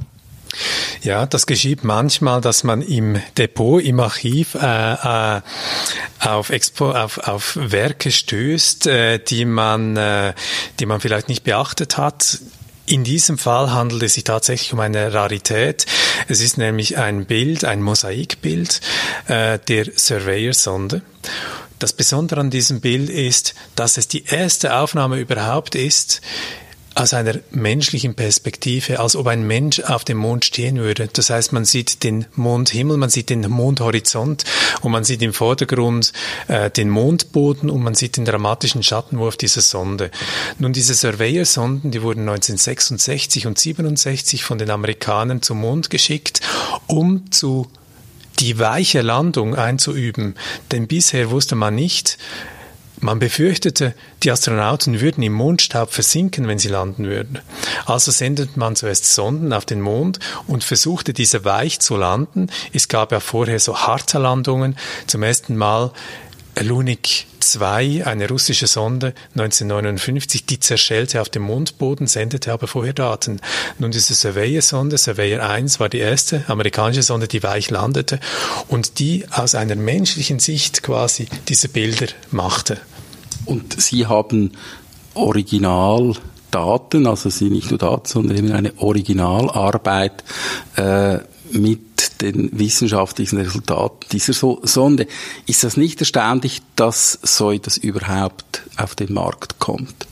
Ja, 1.02 1.26
das 1.26 1.47
geschieht 1.47 1.85
manchmal, 1.85 2.40
dass 2.40 2.64
man 2.64 2.82
im 2.82 3.21
Depot, 3.37 3.82
im 3.82 4.00
Archiv 4.00 4.54
äh, 4.54 5.37
äh, 5.38 5.40
auf, 6.21 6.50
Expo, 6.50 6.92
auf, 6.92 7.18
auf 7.18 7.59
Werke 7.61 8.11
stößt, 8.11 8.87
äh, 8.87 9.18
die, 9.18 9.44
man, 9.44 9.97
äh, 9.97 10.35
die 10.78 10.87
man 10.87 11.00
vielleicht 11.00 11.28
nicht 11.28 11.44
beachtet 11.44 11.97
hat. 11.97 12.38
In 12.85 13.04
diesem 13.04 13.38
Fall 13.38 13.73
handelt 13.73 14.02
es 14.02 14.14
sich 14.14 14.25
tatsächlich 14.25 14.73
um 14.73 14.80
eine 14.80 15.12
Rarität. 15.12 15.87
Es 16.28 16.40
ist 16.40 16.59
nämlich 16.59 16.99
ein 16.99 17.26
Bild, 17.26 17.64
ein 17.64 17.80
Mosaikbild 17.80 18.80
äh, 19.28 19.59
der 19.59 19.87
Surveyor-Sonde. 19.97 21.02
Das 21.78 21.92
Besondere 21.92 22.40
an 22.40 22.50
diesem 22.50 22.80
Bild 22.80 23.09
ist, 23.11 23.54
dass 23.76 23.97
es 23.97 24.09
die 24.09 24.25
erste 24.25 24.76
Aufnahme 24.76 25.18
überhaupt 25.18 25.75
ist, 25.75 26.21
aus 26.94 27.14
einer 27.14 27.37
menschlichen 27.50 28.14
Perspektive, 28.14 29.00
als 29.00 29.16
ob 29.16 29.26
ein 29.26 29.46
Mensch 29.46 29.80
auf 29.80 30.04
dem 30.04 30.18
Mond 30.18 30.44
stehen 30.44 30.76
würde. 30.76 31.08
Das 31.12 31.30
heißt, 31.30 31.52
man 31.52 31.64
sieht 31.64 32.04
den 32.04 32.26
Mondhimmel, 32.34 32.96
man 32.96 33.11
sieht 33.11 33.30
den 33.30 33.49
Mondhorizont 33.49 34.44
und 34.82 34.92
man 34.92 35.04
sieht 35.04 35.22
im 35.22 35.32
Vordergrund 35.32 36.12
äh, 36.49 36.70
den 36.70 36.88
Mondboden 36.88 37.70
und 37.70 37.82
man 37.82 37.94
sieht 37.94 38.16
den 38.16 38.25
dramatischen 38.25 38.82
Schattenwurf 38.82 39.37
dieser 39.37 39.62
Sonde. 39.62 40.11
Nun, 40.58 40.72
diese 40.72 40.94
Surveyor-Sonden, 40.94 41.90
die 41.90 42.02
wurden 42.02 42.28
1966 42.28 43.46
und 43.46 43.58
67 43.58 44.44
von 44.44 44.58
den 44.58 44.70
Amerikanern 44.70 45.42
zum 45.42 45.61
Mond 45.61 45.90
geschickt, 45.90 46.40
um 46.87 47.30
zu 47.30 47.68
die 48.38 48.58
weiche 48.58 49.02
Landung 49.02 49.54
einzuüben. 49.54 50.34
Denn 50.72 50.87
bisher 50.87 51.30
wusste 51.30 51.54
man 51.54 51.75
nicht, 51.75 52.18
man 53.02 53.18
befürchtete, 53.18 53.94
die 54.23 54.30
Astronauten 54.30 55.00
würden 55.00 55.23
im 55.23 55.32
Mondstaub 55.32 55.92
versinken, 55.92 56.49
wenn 56.49 56.59
sie 56.59 56.68
landen 56.68 57.04
würden. 57.04 57.40
Also 57.87 58.11
sendet 58.11 58.56
man 58.56 58.76
zuerst 58.76 59.12
Sonden 59.12 59.52
auf 59.52 59.64
den 59.64 59.80
Mond 59.80 60.18
und 60.47 60.64
versuchte 60.64 61.12
diese 61.12 61.44
weich 61.44 61.80
zu 61.80 61.97
landen. 61.97 62.49
Es 62.73 62.88
gab 62.88 63.12
ja 63.12 63.21
vorher 63.21 63.59
so 63.59 63.76
harte 63.76 64.18
Landungen. 64.18 64.76
Zum 65.06 65.23
ersten 65.23 65.56
Mal 65.56 65.92
Lunik 66.61 67.26
2, 67.40 68.06
eine 68.06 68.28
russische 68.28 68.66
Sonde 68.66 69.14
1959, 69.30 70.47
die 70.47 70.61
zerschellte 70.61 71.21
auf 71.21 71.28
dem 71.28 71.42
Mondboden, 71.42 72.06
sendete 72.06 72.52
aber 72.52 72.68
vorher 72.68 72.92
Daten. 72.92 73.40
Nun 73.78 73.90
diese 73.90 74.14
Surveyor-Sonde, 74.14 74.97
Surveyor 74.97 75.42
1 75.42 75.80
war 75.80 75.88
die 75.88 75.99
erste 75.99 76.44
amerikanische 76.49 77.02
Sonde, 77.02 77.26
die 77.26 77.42
weich 77.42 77.71
landete 77.71 78.21
und 78.68 78.99
die 78.99 79.25
aus 79.30 79.54
einer 79.54 79.75
menschlichen 79.75 80.38
Sicht 80.38 80.82
quasi 80.82 81.26
diese 81.49 81.68
Bilder 81.68 82.06
machte. 82.30 82.80
Und 83.45 83.81
Sie 83.81 84.07
haben 84.07 84.53
Originaldaten, 85.15 87.07
also 87.07 87.31
Sie 87.31 87.51
nicht 87.51 87.71
nur 87.71 87.79
Daten, 87.79 88.07
sondern 88.07 88.37
eben 88.37 88.53
eine 88.53 88.73
Originalarbeit 88.79 90.25
äh, 90.77 91.19
mit 91.51 92.23
den 92.23 92.51
wissenschaftlichen 92.59 93.39
Resultaten 93.39 94.07
dieser 94.12 94.33
Sonde. 94.33 95.07
Ist 95.47 95.65
das 95.65 95.77
nicht 95.77 96.01
erstaunlich, 96.01 96.62
dass 96.77 97.19
so 97.23 97.51
etwas 97.51 97.77
überhaupt 97.77 98.62
auf 98.77 98.95
den 98.95 99.12
Markt 99.12 99.59
kommt? 99.59 100.07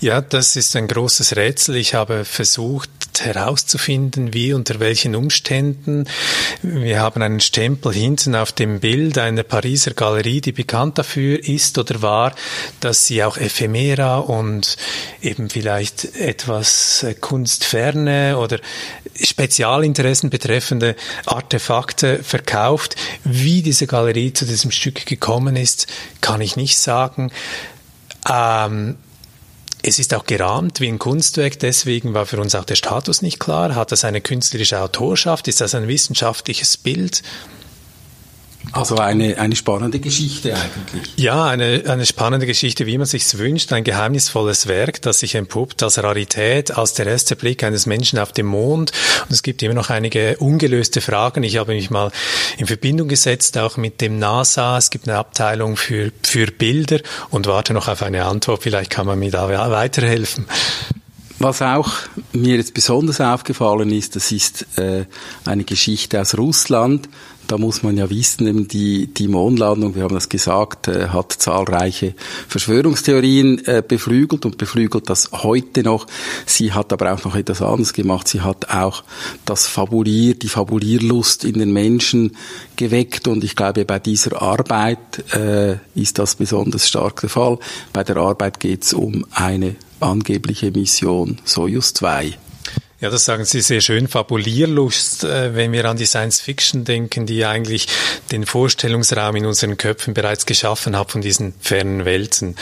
Ja, 0.00 0.20
das 0.20 0.56
ist 0.56 0.76
ein 0.76 0.88
großes 0.88 1.36
Rätsel. 1.36 1.76
Ich 1.76 1.94
habe 1.94 2.24
versucht 2.24 2.90
herauszufinden, 3.20 4.32
wie, 4.32 4.52
unter 4.52 4.80
welchen 4.80 5.14
Umständen. 5.14 6.06
Wir 6.62 7.00
haben 7.00 7.22
einen 7.22 7.40
Stempel 7.40 7.92
hinten 7.92 8.34
auf 8.34 8.52
dem 8.52 8.80
Bild 8.80 9.18
einer 9.18 9.42
Pariser 9.42 9.92
Galerie, 9.92 10.40
die 10.40 10.52
bekannt 10.52 10.98
dafür 10.98 11.42
ist 11.42 11.76
oder 11.78 12.02
war, 12.02 12.34
dass 12.80 13.06
sie 13.06 13.22
auch 13.24 13.36
Ephemera 13.36 14.18
und 14.18 14.76
eben 15.20 15.50
vielleicht 15.50 16.16
etwas 16.16 17.04
kunstferne 17.20 18.38
oder 18.38 18.58
Spezialinteressen 19.22 20.30
betreffende 20.30 20.96
Artefakte 21.26 22.22
verkauft. 22.22 22.96
Wie 23.24 23.62
diese 23.62 23.86
Galerie 23.86 24.32
zu 24.32 24.46
diesem 24.46 24.70
Stück 24.70 25.04
gekommen 25.06 25.56
ist, 25.56 25.86
kann 26.20 26.40
ich 26.40 26.56
nicht 26.56 26.78
sagen. 26.78 27.30
Ähm, 28.28 28.96
es 29.82 29.98
ist 29.98 30.14
auch 30.14 30.24
gerahmt 30.24 30.80
wie 30.80 30.88
ein 30.88 30.98
Kunstwerk, 30.98 31.58
deswegen 31.58 32.14
war 32.14 32.26
für 32.26 32.40
uns 32.40 32.54
auch 32.54 32.64
der 32.64 32.74
Status 32.74 33.22
nicht 33.22 33.40
klar. 33.40 33.74
Hat 33.74 33.92
das 33.92 34.04
eine 34.04 34.20
künstlerische 34.20 34.80
Autorschaft? 34.80 35.48
Ist 35.48 35.60
das 35.60 35.74
ein 35.74 35.88
wissenschaftliches 35.88 36.76
Bild? 36.76 37.22
Also 38.72 38.96
eine, 38.96 39.38
eine 39.38 39.56
spannende 39.56 39.98
Geschichte 39.98 40.54
eigentlich. 40.54 41.12
Ja, 41.16 41.46
eine, 41.46 41.82
eine 41.86 42.06
spannende 42.06 42.46
Geschichte, 42.46 42.86
wie 42.86 42.98
man 42.98 43.06
sich's 43.06 43.36
wünscht. 43.36 43.72
Ein 43.72 43.84
geheimnisvolles 43.84 44.68
Werk, 44.68 45.02
das 45.02 45.20
sich 45.20 45.34
entpuppt 45.34 45.82
als 45.82 46.00
Rarität, 46.00 46.70
als 46.70 46.94
der 46.94 47.06
erste 47.06 47.36
Blick 47.36 47.64
eines 47.64 47.86
Menschen 47.86 48.18
auf 48.18 48.32
dem 48.32 48.46
Mond. 48.46 48.92
Und 49.22 49.32
es 49.32 49.42
gibt 49.42 49.62
immer 49.62 49.74
noch 49.74 49.90
einige 49.90 50.36
ungelöste 50.36 51.00
Fragen. 51.00 51.42
Ich 51.42 51.56
habe 51.56 51.72
mich 51.72 51.90
mal 51.90 52.12
in 52.58 52.66
Verbindung 52.66 53.08
gesetzt, 53.08 53.58
auch 53.58 53.76
mit 53.76 54.00
dem 54.00 54.18
NASA. 54.18 54.78
Es 54.78 54.90
gibt 54.90 55.08
eine 55.08 55.18
Abteilung 55.18 55.76
für, 55.76 56.12
für 56.22 56.46
Bilder 56.46 57.00
und 57.30 57.46
warte 57.46 57.72
noch 57.72 57.88
auf 57.88 58.02
eine 58.02 58.24
Antwort. 58.24 58.62
Vielleicht 58.62 58.90
kann 58.90 59.06
man 59.06 59.18
mir 59.18 59.32
da 59.32 59.48
weiterhelfen. 59.48 60.46
Was 61.40 61.62
auch 61.62 61.90
mir 62.34 62.56
jetzt 62.56 62.74
besonders 62.74 63.18
aufgefallen 63.20 63.90
ist, 63.90 64.14
das 64.14 64.30
ist 64.30 64.66
äh, 64.76 65.06
eine 65.46 65.64
Geschichte 65.64 66.20
aus 66.20 66.36
Russland 66.36 67.08
da 67.50 67.58
muss 67.58 67.82
man 67.82 67.96
ja 67.96 68.08
wissen, 68.10 68.68
die, 68.68 69.08
die 69.08 69.26
Mondlandung, 69.26 69.96
wir 69.96 70.04
haben 70.04 70.14
das 70.14 70.28
gesagt, 70.28 70.86
äh, 70.86 71.08
hat 71.08 71.32
zahlreiche 71.32 72.14
Verschwörungstheorien 72.46 73.64
äh, 73.66 73.82
beflügelt 73.86 74.46
und 74.46 74.56
beflügelt 74.56 75.10
das 75.10 75.30
heute 75.32 75.82
noch. 75.82 76.06
Sie 76.46 76.72
hat 76.72 76.92
aber 76.92 77.12
auch 77.12 77.24
noch 77.24 77.34
etwas 77.34 77.60
anderes 77.60 77.92
gemacht. 77.92 78.28
Sie 78.28 78.42
hat 78.42 78.70
auch 78.70 79.02
das 79.46 79.66
Fabulier, 79.66 80.34
die 80.34 80.48
Fabulierlust 80.48 81.44
in 81.44 81.58
den 81.58 81.72
Menschen 81.72 82.36
geweckt 82.76 83.26
und 83.26 83.42
ich 83.42 83.56
glaube, 83.56 83.84
bei 83.84 83.98
dieser 83.98 84.40
Arbeit 84.40 85.34
äh, 85.34 85.78
ist 85.96 86.20
das 86.20 86.36
besonders 86.36 86.86
stark 86.86 87.20
der 87.20 87.30
Fall. 87.30 87.58
Bei 87.92 88.04
der 88.04 88.16
Arbeit 88.16 88.60
geht 88.60 88.84
es 88.84 88.92
um 88.92 89.26
eine 89.32 89.74
angebliche 89.98 90.70
Mission 90.70 91.38
Soyuz 91.44 91.94
2. 91.94 92.36
Ja, 93.00 93.08
das 93.08 93.24
sagen 93.24 93.46
Sie 93.46 93.62
sehr 93.62 93.80
schön. 93.80 94.08
Fabulierlust, 94.08 95.24
äh, 95.24 95.54
wenn 95.54 95.72
wir 95.72 95.86
an 95.86 95.96
die 95.96 96.04
Science 96.04 96.38
Fiction 96.38 96.84
denken, 96.84 97.24
die 97.24 97.46
eigentlich 97.46 97.88
den 98.30 98.44
Vorstellungsraum 98.44 99.36
in 99.36 99.46
unseren 99.46 99.78
Köpfen 99.78 100.12
bereits 100.12 100.44
geschaffen 100.44 100.94
hat 100.94 101.10
von 101.10 101.22
diesen 101.22 101.54
fernen 101.60 102.04
Welten. 102.04 102.56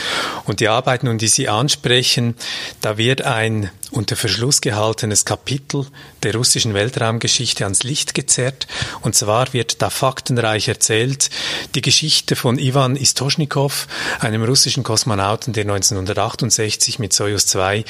Und 0.45 0.61
die 0.61 0.69
Arbeiten, 0.69 1.17
die 1.17 1.27
Sie 1.27 1.49
ansprechen, 1.49 2.35
da 2.79 2.97
wird 2.97 3.21
ein 3.23 3.69
unter 3.91 4.15
Verschluss 4.15 4.61
gehaltenes 4.61 5.25
Kapitel 5.25 5.87
der 6.23 6.35
russischen 6.35 6.73
Weltraumgeschichte 6.73 7.65
ans 7.65 7.83
Licht 7.83 8.13
gezerrt. 8.13 8.65
Und 9.01 9.15
zwar 9.15 9.51
wird 9.51 9.81
da 9.81 9.89
faktenreich 9.89 10.69
erzählt 10.69 11.31
die 11.75 11.81
Geschichte 11.81 12.37
von 12.37 12.59
Ivan 12.59 12.95
Istoschnikow, 12.95 13.87
einem 14.21 14.45
russischen 14.45 14.83
Kosmonauten, 14.83 15.51
der 15.51 15.63
1968 15.63 16.97
mit 16.97 17.11
Soyuz 17.11 17.45
2 17.47 17.83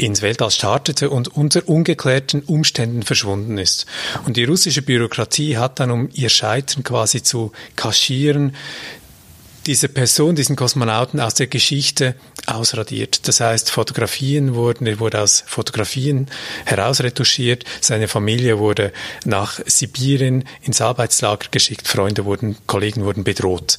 ins 0.00 0.22
Weltall 0.22 0.50
startete 0.50 1.10
und 1.10 1.28
unter 1.28 1.68
ungeklärten 1.68 2.42
Umständen 2.42 3.02
verschwunden 3.02 3.58
ist. 3.58 3.86
Und 4.24 4.36
die 4.36 4.44
russische 4.44 4.82
Bürokratie 4.82 5.58
hat 5.58 5.78
dann, 5.78 5.90
um 5.90 6.08
ihr 6.12 6.30
Scheitern 6.30 6.82
quasi 6.82 7.22
zu 7.22 7.52
kaschieren, 7.76 8.56
diese 9.66 9.90
Person, 9.90 10.34
diesen 10.36 10.56
Kosmonauten 10.56 11.20
aus 11.20 11.34
der 11.34 11.46
Geschichte 11.46 12.14
ausradiert. 12.46 13.28
Das 13.28 13.40
heißt, 13.40 13.70
Fotografien 13.70 14.54
wurden, 14.54 14.86
er 14.86 15.00
wurde 15.00 15.20
aus 15.20 15.44
Fotografien 15.46 16.28
herausretuschiert, 16.64 17.64
seine 17.82 18.08
Familie 18.08 18.58
wurde 18.58 18.92
nach 19.26 19.60
Sibirien 19.66 20.44
ins 20.62 20.80
Arbeitslager 20.80 21.48
geschickt, 21.50 21.86
Freunde 21.86 22.24
wurden, 22.24 22.56
Kollegen 22.66 23.04
wurden 23.04 23.22
bedroht. 23.22 23.76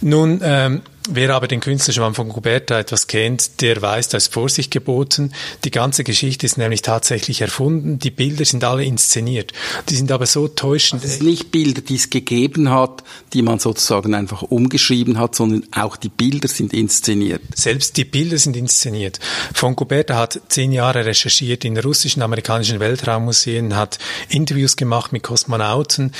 Nun, 0.00 0.40
ähm, 0.42 0.82
Wer 1.10 1.34
aber 1.34 1.48
den 1.48 1.60
Künstlerschwamm 1.60 2.14
von 2.14 2.30
Guberta 2.30 2.78
etwas 2.78 3.06
kennt, 3.06 3.60
der 3.60 3.82
weiß, 3.82 4.08
da 4.08 4.16
ist 4.16 4.32
Vorsicht 4.32 4.70
geboten. 4.70 5.34
Die 5.64 5.70
ganze 5.70 6.02
Geschichte 6.02 6.46
ist 6.46 6.56
nämlich 6.56 6.80
tatsächlich 6.80 7.42
erfunden. 7.42 7.98
Die 7.98 8.10
Bilder 8.10 8.46
sind 8.46 8.64
alle 8.64 8.84
inszeniert. 8.84 9.52
Die 9.90 9.96
sind 9.96 10.10
aber 10.10 10.24
so 10.24 10.48
täuschend. 10.48 11.04
Es 11.04 11.18
sind 11.18 11.26
nicht 11.26 11.50
Bilder, 11.50 11.82
die 11.82 11.96
es 11.96 12.08
gegeben 12.08 12.70
hat, 12.70 13.04
die 13.34 13.42
man 13.42 13.58
sozusagen 13.58 14.14
einfach 14.14 14.40
umgeschrieben 14.42 15.18
hat, 15.18 15.34
sondern 15.34 15.66
auch 15.72 15.96
die 15.96 16.08
Bilder 16.08 16.48
sind 16.48 16.72
inszeniert. 16.72 17.42
Selbst 17.54 17.98
die 17.98 18.06
Bilder 18.06 18.38
sind 18.38 18.56
inszeniert. 18.56 19.20
Von 19.52 19.76
Guberta 19.76 20.16
hat 20.16 20.40
zehn 20.48 20.72
Jahre 20.72 21.04
recherchiert 21.04 21.66
in 21.66 21.76
russischen, 21.76 22.22
amerikanischen 22.22 22.80
Weltraummuseen, 22.80 23.76
hat 23.76 23.98
Interviews 24.30 24.76
gemacht 24.76 25.12
mit 25.12 25.22
Kosmonauten, 25.22 26.12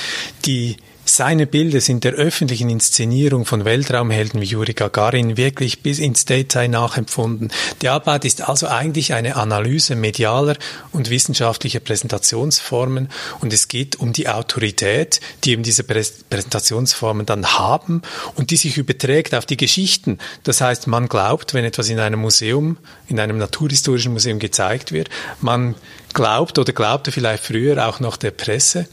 die 0.45 0.77
seine 1.07 1.45
Bilder 1.45 1.81
sind 1.81 2.03
der 2.03 2.13
öffentlichen 2.13 2.69
Inszenierung 2.69 3.45
von 3.45 3.63
Weltraumhelden 3.63 4.41
wie 4.41 4.45
Juri 4.45 4.73
Gagarin 4.73 5.37
wirklich 5.37 5.83
bis 5.83 5.99
ins 5.99 6.25
Detail 6.25 6.67
nachempfunden. 6.67 7.51
Die 7.83 7.89
Arbeit 7.89 8.25
ist 8.25 8.41
also 8.41 8.67
eigentlich 8.67 9.13
eine 9.13 9.35
Analyse 9.35 9.95
medialer 9.95 10.57
und 10.91 11.11
wissenschaftlicher 11.11 11.79
Präsentationsformen 11.79 13.09
und 13.39 13.53
es 13.53 13.67
geht 13.67 13.97
um 13.97 14.13
die 14.13 14.27
Autorität, 14.27 15.21
die 15.43 15.51
eben 15.51 15.61
diese 15.61 15.83
Präsentationsformen 15.83 17.27
dann 17.27 17.53
haben 17.53 18.01
und 18.33 18.49
die 18.49 18.57
sich 18.57 18.77
überträgt 18.77 19.35
auf 19.35 19.45
die 19.45 19.57
Geschichten. 19.57 20.17
Das 20.43 20.59
heißt, 20.59 20.87
man 20.87 21.07
glaubt, 21.07 21.53
wenn 21.53 21.65
etwas 21.65 21.87
in 21.89 21.99
einem 21.99 22.19
Museum, 22.19 22.77
in 23.07 23.19
einem 23.19 23.37
naturhistorischen 23.37 24.11
Museum 24.11 24.39
gezeigt 24.39 24.91
wird, 24.91 25.09
man 25.39 25.75
glaubt 26.15 26.57
oder 26.57 26.73
glaubte 26.73 27.11
vielleicht 27.11 27.43
früher 27.43 27.87
auch 27.87 27.99
noch 27.99 28.17
der 28.17 28.31
Presse 28.31 28.87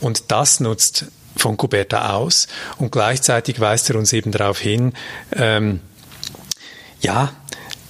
und 0.00 0.30
das 0.30 0.60
nutzt 0.60 1.06
von 1.36 1.56
Kuberta 1.56 2.14
aus 2.14 2.48
und 2.78 2.92
gleichzeitig 2.92 3.60
weist 3.60 3.90
er 3.90 3.96
uns 3.96 4.12
eben 4.12 4.32
darauf 4.32 4.58
hin, 4.58 4.92
ähm, 5.32 5.80
ja, 7.00 7.32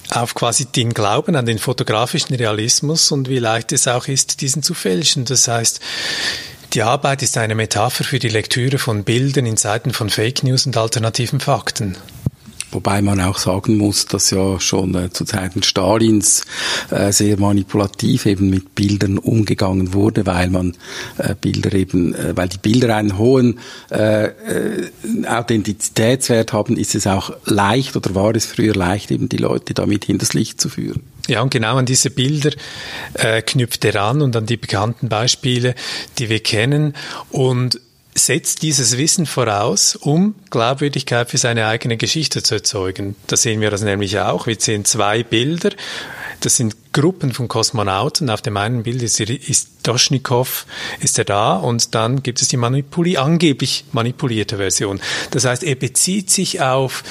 auf 0.09 0.35
quasi 0.35 0.65
den 0.65 0.93
Glauben 0.93 1.35
an 1.35 1.45
den 1.45 1.59
fotografischen 1.59 2.35
Realismus 2.35 3.11
und 3.11 3.29
wie 3.29 3.39
leicht 3.39 3.71
es 3.71 3.87
auch 3.87 4.07
ist, 4.07 4.41
diesen 4.41 4.61
zu 4.61 4.73
fälschen. 4.73 5.25
Das 5.25 5.47
heißt, 5.47 5.79
die 6.73 6.83
Arbeit 6.83 7.21
ist 7.21 7.37
eine 7.37 7.55
Metapher 7.55 8.03
für 8.03 8.19
die 8.19 8.29
Lektüre 8.29 8.77
von 8.77 9.03
Bildern 9.03 9.45
in 9.45 9.57
Zeiten 9.57 9.93
von 9.93 10.09
Fake 10.09 10.43
News 10.43 10.65
und 10.65 10.77
alternativen 10.77 11.39
Fakten. 11.39 11.97
Wobei 12.71 13.01
man 13.01 13.21
auch 13.21 13.37
sagen 13.37 13.77
muss, 13.77 14.05
dass 14.05 14.31
ja 14.31 14.59
schon 14.59 14.95
äh, 14.95 15.09
zu 15.09 15.23
Zeiten 15.23 15.63
Stalins 15.63 16.45
äh, 16.91 17.11
sehr 17.11 17.39
manipulativ 17.39 18.25
eben 18.25 18.49
mit 18.49 18.75
Bildern 18.75 19.17
umgegangen 19.17 19.93
wurde, 19.93 20.25
weil 20.25 20.49
man 20.49 20.75
äh, 21.17 21.35
Bilder 21.39 21.73
eben, 21.73 22.13
äh, 22.13 22.35
weil 22.35 22.49
die 22.49 22.57
Bilder 22.57 22.95
einen 22.95 23.17
hohen 23.17 23.59
äh, 23.91 24.25
äh, 24.25 24.89
Authentizitätswert 25.27 26.53
haben, 26.53 26.77
ist 26.77 26.95
es 26.95 27.07
auch 27.07 27.31
leicht 27.45 27.95
oder 27.95 28.13
war 28.15 28.35
es 28.35 28.45
früher 28.45 28.75
leicht, 28.75 29.11
eben 29.11 29.29
die 29.29 29.37
Leute 29.37 29.73
damit 29.73 30.05
hinters 30.05 30.33
Licht 30.33 30.59
zu 30.59 30.69
führen. 30.69 31.03
Ja, 31.27 31.41
und 31.41 31.49
genau 31.49 31.77
an 31.77 31.87
diese 31.87 32.11
Bilder 32.11 32.51
knüpft 33.47 33.83
er 33.83 33.99
an 33.99 34.21
und 34.21 34.35
an 34.35 34.45
die 34.45 34.57
bekannten 34.57 35.09
Beispiele, 35.09 35.73
die 36.19 36.29
wir 36.29 36.39
kennen. 36.39 36.93
Und 37.31 37.79
setzt 38.17 38.61
dieses 38.61 38.97
Wissen 38.97 39.25
voraus, 39.25 39.95
um 39.95 40.35
Glaubwürdigkeit 40.49 41.29
für 41.29 41.37
seine 41.37 41.67
eigene 41.67 41.97
Geschichte 41.97 42.41
zu 42.41 42.55
erzeugen. 42.55 43.15
Da 43.27 43.35
sehen 43.35 43.59
wir 43.61 43.69
das 43.69 43.81
nämlich 43.81 44.19
auch. 44.19 44.47
Wir 44.47 44.55
sehen 44.57 44.85
zwei 44.85 45.23
Bilder. 45.23 45.71
Das 46.39 46.55
sind 46.55 46.75
Gruppen 46.95 47.33
von 47.33 47.49
Kosmonauten. 47.49 48.29
Auf 48.29 48.41
dem 48.41 48.55
einen 48.55 48.83
Bild 48.83 49.01
ist, 49.01 49.19
ist 49.19 49.69
Doschnikow, 49.83 50.65
ist 51.01 51.19
er 51.19 51.25
da 51.25 51.57
und 51.57 51.93
dann 51.93 52.23
gibt 52.23 52.41
es 52.41 52.47
die 52.47 52.55
manipuli 52.55 53.17
angeblich 53.17 53.83
manipulierte 53.91 54.55
Version. 54.55 55.01
Das 55.31 55.43
heißt, 55.43 55.63
er 55.63 55.75
bezieht 55.75 56.29
sich 56.29 56.61
auf 56.61 57.03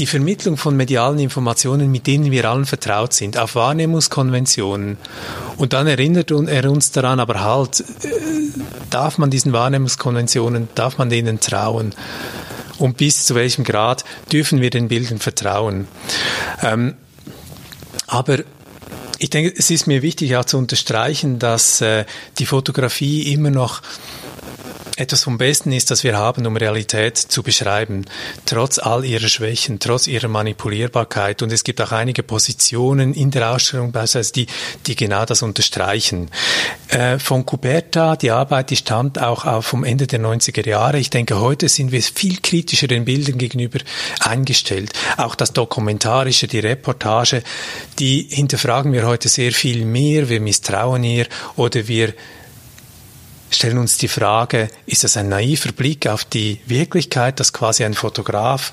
die 0.00 0.06
Vermittlung 0.06 0.56
von 0.56 0.76
medialen 0.76 1.20
Informationen, 1.20 1.92
mit 1.92 2.08
denen 2.08 2.32
wir 2.32 2.50
allen 2.50 2.64
vertraut 2.64 3.12
sind, 3.12 3.38
auf 3.38 3.54
Wahrnehmungskonventionen. 3.54 4.98
Und 5.56 5.72
dann 5.72 5.86
erinnert 5.86 6.32
er 6.32 6.68
uns 6.68 6.90
daran, 6.90 7.20
aber 7.20 7.44
halt, 7.44 7.78
äh, 7.80 8.08
darf 8.90 9.18
man 9.18 9.30
diesen 9.30 9.52
Wahrnehmungskonventionen, 9.52 10.68
darf 10.74 10.98
man 10.98 11.10
denen 11.10 11.38
trauen? 11.38 11.94
Und 12.78 12.96
bis 12.96 13.24
zu 13.24 13.36
welchem 13.36 13.62
Grad 13.62 14.04
dürfen 14.32 14.60
wir 14.60 14.70
den 14.70 14.88
Bildern 14.88 15.20
vertrauen? 15.20 15.86
Ähm, 16.60 16.94
aber 18.08 18.38
ich 19.22 19.30
denke, 19.30 19.54
es 19.56 19.70
ist 19.70 19.86
mir 19.86 20.02
wichtig 20.02 20.36
auch 20.36 20.44
zu 20.44 20.58
unterstreichen, 20.58 21.38
dass 21.38 21.80
äh, 21.80 22.06
die 22.38 22.46
Fotografie 22.46 23.32
immer 23.32 23.50
noch 23.50 23.80
etwas 24.96 25.24
vom 25.24 25.38
Besten 25.38 25.72
ist, 25.72 25.90
das 25.90 26.04
wir 26.04 26.16
haben, 26.16 26.46
um 26.46 26.56
Realität 26.56 27.16
zu 27.16 27.42
beschreiben, 27.42 28.04
trotz 28.44 28.78
all 28.78 29.04
ihrer 29.04 29.28
Schwächen, 29.28 29.78
trotz 29.78 30.06
ihrer 30.06 30.28
Manipulierbarkeit. 30.28 31.42
Und 31.42 31.50
es 31.52 31.64
gibt 31.64 31.80
auch 31.80 31.92
einige 31.92 32.22
Positionen 32.22 33.14
in 33.14 33.30
der 33.30 33.50
Ausstellung 33.50 33.92
beispielsweise, 33.92 34.32
die, 34.32 34.46
die 34.86 34.96
genau 34.96 35.24
das 35.24 35.42
unterstreichen. 35.42 36.30
Äh, 36.88 37.18
von 37.18 37.46
Cuberta, 37.46 38.16
die 38.16 38.30
Arbeit, 38.30 38.70
die 38.70 38.76
stammt 38.76 39.20
auch 39.20 39.44
auf 39.44 39.66
vom 39.66 39.84
Ende 39.84 40.06
der 40.06 40.20
90er 40.20 40.68
Jahre. 40.68 40.98
Ich 40.98 41.10
denke, 41.10 41.40
heute 41.40 41.68
sind 41.68 41.92
wir 41.92 42.02
viel 42.02 42.38
kritischer 42.40 42.86
den 42.86 43.06
Bildern 43.06 43.38
gegenüber 43.38 43.78
eingestellt. 44.20 44.92
Auch 45.16 45.34
das 45.34 45.52
Dokumentarische, 45.52 46.48
die 46.48 46.58
Reportage, 46.58 47.42
die 47.98 48.28
hinterfragen 48.30 48.92
wir 48.92 49.06
heute 49.06 49.28
sehr 49.28 49.52
viel 49.52 49.86
mehr. 49.86 50.28
Wir 50.28 50.40
misstrauen 50.40 51.04
ihr 51.04 51.26
oder 51.56 51.88
wir 51.88 52.12
stellen 53.54 53.78
uns 53.78 53.98
die 53.98 54.08
Frage, 54.08 54.68
ist 54.86 55.04
das 55.04 55.16
ein 55.16 55.28
naiver 55.28 55.72
Blick 55.72 56.06
auf 56.06 56.24
die 56.24 56.60
Wirklichkeit, 56.66 57.40
dass 57.40 57.52
quasi 57.52 57.84
ein 57.84 57.94
Fotograf 57.94 58.72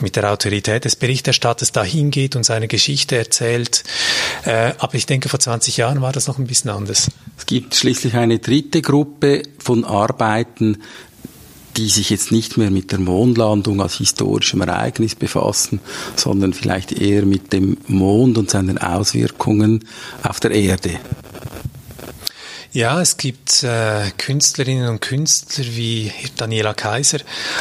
mit 0.00 0.16
der 0.16 0.30
Autorität 0.30 0.84
des 0.84 0.96
Berichterstatters 0.96 1.72
dahin 1.72 2.10
geht 2.10 2.36
und 2.36 2.44
seine 2.44 2.68
Geschichte 2.68 3.16
erzählt. 3.16 3.84
Äh, 4.44 4.74
aber 4.78 4.94
ich 4.94 5.06
denke, 5.06 5.28
vor 5.28 5.40
20 5.40 5.76
Jahren 5.76 6.02
war 6.02 6.12
das 6.12 6.26
noch 6.26 6.38
ein 6.38 6.46
bisschen 6.46 6.70
anders. 6.70 7.10
Es 7.38 7.46
gibt 7.46 7.74
schließlich 7.74 8.14
eine 8.14 8.38
dritte 8.38 8.82
Gruppe 8.82 9.42
von 9.58 9.84
Arbeiten, 9.84 10.78
die 11.76 11.88
sich 11.88 12.10
jetzt 12.10 12.32
nicht 12.32 12.56
mehr 12.56 12.70
mit 12.70 12.90
der 12.92 12.98
Mondlandung 12.98 13.82
als 13.82 13.96
historischem 13.96 14.62
Ereignis 14.62 15.14
befassen, 15.14 15.80
sondern 16.16 16.54
vielleicht 16.54 16.92
eher 16.92 17.26
mit 17.26 17.52
dem 17.52 17.76
Mond 17.86 18.38
und 18.38 18.50
seinen 18.50 18.78
Auswirkungen 18.78 19.84
auf 20.22 20.40
der 20.40 20.52
Erde. 20.52 20.98
Ja, 22.76 23.00
es 23.00 23.16
gibt 23.16 23.62
äh, 23.62 24.10
Künstlerinnen 24.18 24.90
und 24.90 25.00
Künstler 25.00 25.64
wie 25.64 26.12
Daniela 26.36 26.74
Kaiser 26.74 27.20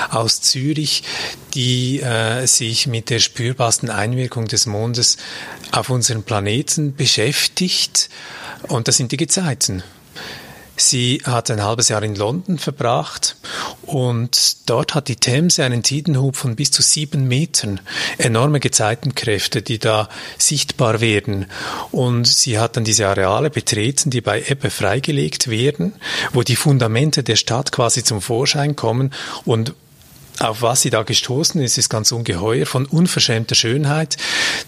aus 0.09 0.41
Zürich, 0.41 1.03
die 1.53 2.01
äh, 2.01 2.45
sich 2.47 2.85
mit 2.85 3.09
der 3.09 3.19
spürbarsten 3.19 3.89
Einwirkung 3.89 4.49
des 4.49 4.65
Mondes 4.65 5.15
auf 5.71 5.89
unseren 5.89 6.23
Planeten 6.23 6.97
beschäftigt. 6.97 8.09
Und 8.67 8.89
das 8.89 8.97
sind 8.97 9.13
die 9.13 9.15
Gezeiten. 9.15 9.83
Sie 10.77 11.21
hat 11.23 11.49
ein 11.51 11.63
halbes 11.63 11.89
Jahr 11.89 12.03
in 12.03 12.15
London 12.15 12.57
verbracht 12.57 13.37
und 13.83 14.69
dort 14.69 14.93
hat 14.93 15.07
die 15.07 15.15
Themse 15.15 15.63
einen 15.63 15.83
Tidenhub 15.83 16.35
von 16.35 16.55
bis 16.55 16.71
zu 16.71 16.81
sieben 16.81 17.27
Metern. 17.27 17.79
Enorme 18.17 18.59
Gezeitenkräfte, 18.59 19.61
die 19.61 19.79
da 19.79 20.09
sichtbar 20.37 21.01
werden. 21.01 21.45
Und 21.91 22.27
sie 22.27 22.59
hat 22.59 22.75
dann 22.75 22.83
diese 22.83 23.07
Areale 23.07 23.49
betreten, 23.49 24.09
die 24.09 24.21
bei 24.21 24.43
Ebbe 24.47 24.69
freigelegt 24.69 25.49
werden, 25.49 25.93
wo 26.33 26.43
die 26.43 26.55
Fundamente 26.55 27.23
der 27.23 27.37
Stadt 27.37 27.71
quasi 27.71 28.03
zum 28.03 28.21
Vorschein 28.21 28.75
kommen 28.75 29.13
und 29.45 29.73
auf 30.39 30.61
was 30.61 30.81
sie 30.81 30.89
da 30.89 31.03
gestoßen 31.03 31.61
ist, 31.61 31.77
ist 31.77 31.89
ganz 31.89 32.11
ungeheuer, 32.11 32.65
von 32.65 32.85
unverschämter 32.85 33.55
Schönheit. 33.55 34.17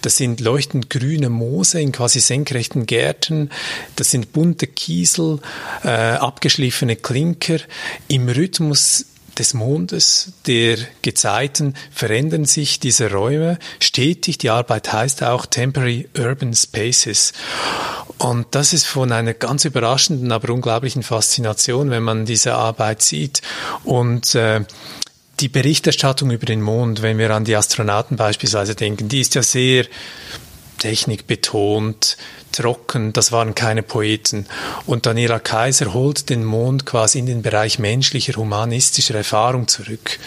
Das 0.02 0.18
sind 0.18 0.40
leuchtend 0.40 0.90
grüne 0.90 1.30
Moose 1.30 1.82
in 1.82 1.92
quasi 1.92 2.20
senkrechten 2.20 2.86
Gärten, 2.86 3.50
das 3.96 4.12
sind 4.12 4.34
bunte 4.34 4.68
Kiesel, 4.68 5.40
äh, 5.84 5.90
abgeschliffene 5.90 6.96
Klinker. 6.96 7.60
Im 8.08 8.30
Rhythmus 8.30 9.06
des 9.38 9.54
Mondes, 9.54 10.34
der 10.48 10.78
Gezeiten 11.02 11.76
verändern 11.92 12.46
sich 12.46 12.80
diese 12.80 13.12
Räume 13.12 13.60
stetig. 13.80 14.38
Die 14.40 14.50
Arbeit 14.50 14.92
heißt 14.92 15.24
auch 15.24 15.46
Temporary 15.46 16.10
Urban 16.18 16.54
Spaces. 16.54 17.34
Und 18.18 18.48
das 18.52 18.74
ist 18.74 18.86
von 18.86 19.12
einer 19.12 19.34
ganz 19.34 19.66
überraschenden, 19.66 20.32
aber 20.32 20.52
unglaublichen 20.52 21.04
Faszination, 21.04 21.92
wenn 21.92 22.04
man 22.04 22.26
diese 22.26 22.56
Arbeit 22.56 23.02
sieht. 23.02 23.42
Und 23.84 24.34
äh, 24.34 24.62
die 25.40 25.50
Berichterstattung 25.50 26.32
über 26.32 26.46
den 26.46 26.62
Mond, 26.62 27.02
wenn 27.02 27.18
wir 27.18 27.30
an 27.32 27.46
die 27.46 27.56
Astronauten 27.56 28.18
beispielsweise 28.18 28.76
denken, 28.76 29.08
die 29.08 29.22
ist 29.22 29.36
ja 29.36 29.44
sehr 29.44 29.86
technikbetont, 30.80 32.18
trocken, 32.52 33.14
das 33.14 33.32
waren 33.32 33.56
keine 33.56 33.84
Poeten. 33.84 34.46
Und 34.86 35.06
Daniela 35.06 35.40
Kaiser 35.40 35.94
holt 35.94 36.30
den 36.30 36.44
Mond 36.44 36.86
quasi 36.86 37.20
in 37.20 37.26
den 37.26 37.42
Bereich 37.42 37.80
menschlicher, 37.80 38.34
humanistischer 38.36 39.16
Erfahrung 39.16 39.68
zurück. 39.68 40.20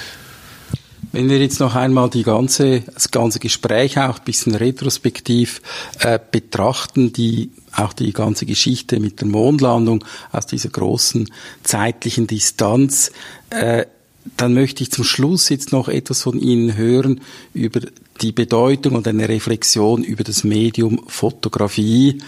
Wenn 1.13 1.29
wir 1.29 1.39
jetzt 1.39 1.59
noch 1.59 1.75
einmal 1.75 2.09
die 2.09 2.23
ganze, 2.23 2.83
das 2.83 3.11
ganze 3.11 3.41
Gespräch 3.41 3.99
auch 3.99 4.19
ein 4.19 4.25
bisschen 4.25 4.55
retrospektiv 4.55 5.61
äh, 5.99 6.21
betrachten, 6.31 7.13
die, 7.13 7.51
auch 7.73 7.93
die 7.93 8.13
ganze 8.13 8.47
Geschichte 8.47 9.01
mit 9.01 9.21
der 9.21 9.27
Mondlandung 9.27 10.05
aus 10.31 10.47
dieser 10.47 10.69
großen 10.69 11.29
zeitlichen 11.65 12.29
Distanz, 12.29 13.11
äh, 13.51 13.87
dann 14.37 14.55
möchte 14.55 14.83
ich 14.83 14.91
zum 14.91 15.05
Schluss 15.05 15.49
jetzt 15.49 15.73
noch 15.73 15.89
etwas 15.89 16.23
von 16.23 16.39
Ihnen 16.39 16.77
hören 16.77 17.21
über 17.55 17.81
die 18.21 18.33
Bedeutung 18.33 18.95
und 18.95 19.09
eine 19.09 19.29
Reflexion 19.29 20.05
über 20.05 20.25
das 20.25 20.45
Medium 20.45 21.03
Fotografie 21.09 22.19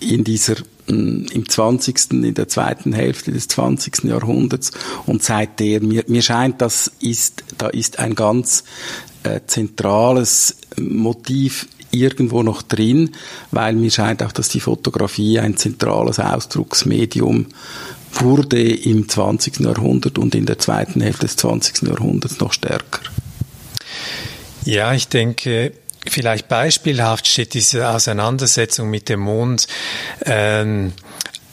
in 0.00 0.24
dieser 0.24 0.56
mm, 0.86 1.26
im 1.32 1.48
20., 1.48 2.12
in 2.12 2.34
der 2.34 2.48
zweiten 2.48 2.92
Hälfte 2.92 3.32
des 3.32 3.48
20. 3.48 4.04
Jahrhunderts 4.04 4.72
und 5.06 5.22
seitdem 5.22 5.88
mir, 5.88 6.04
mir 6.08 6.22
scheint, 6.22 6.60
das 6.62 6.90
ist, 7.00 7.44
da 7.58 7.68
ist 7.68 7.98
ein 7.98 8.14
ganz 8.14 8.64
äh, 9.22 9.40
zentrales 9.46 10.56
Motiv 10.78 11.68
irgendwo 11.90 12.42
noch 12.42 12.62
drin, 12.62 13.10
weil 13.50 13.74
mir 13.74 13.90
scheint 13.90 14.22
auch, 14.22 14.32
dass 14.32 14.48
die 14.48 14.60
Fotografie 14.60 15.38
ein 15.38 15.58
zentrales 15.58 16.18
Ausdrucksmedium 16.18 17.48
wurde 18.12 18.60
im 18.60 19.08
20. 19.08 19.60
Jahrhundert 19.60 20.18
und 20.18 20.34
in 20.34 20.46
der 20.46 20.58
zweiten 20.58 21.00
Hälfte 21.00 21.26
des 21.26 21.36
20. 21.36 21.88
Jahrhunderts 21.88 22.40
noch 22.40 22.52
stärker. 22.52 23.00
Ja, 24.64 24.92
ich 24.92 25.08
denke, 25.08 25.72
vielleicht 26.06 26.48
beispielhaft 26.48 27.26
steht 27.26 27.54
diese 27.54 27.88
Auseinandersetzung 27.88 28.90
mit 28.90 29.08
dem 29.08 29.20
Mond 29.20 29.66
ähm, 30.24 30.92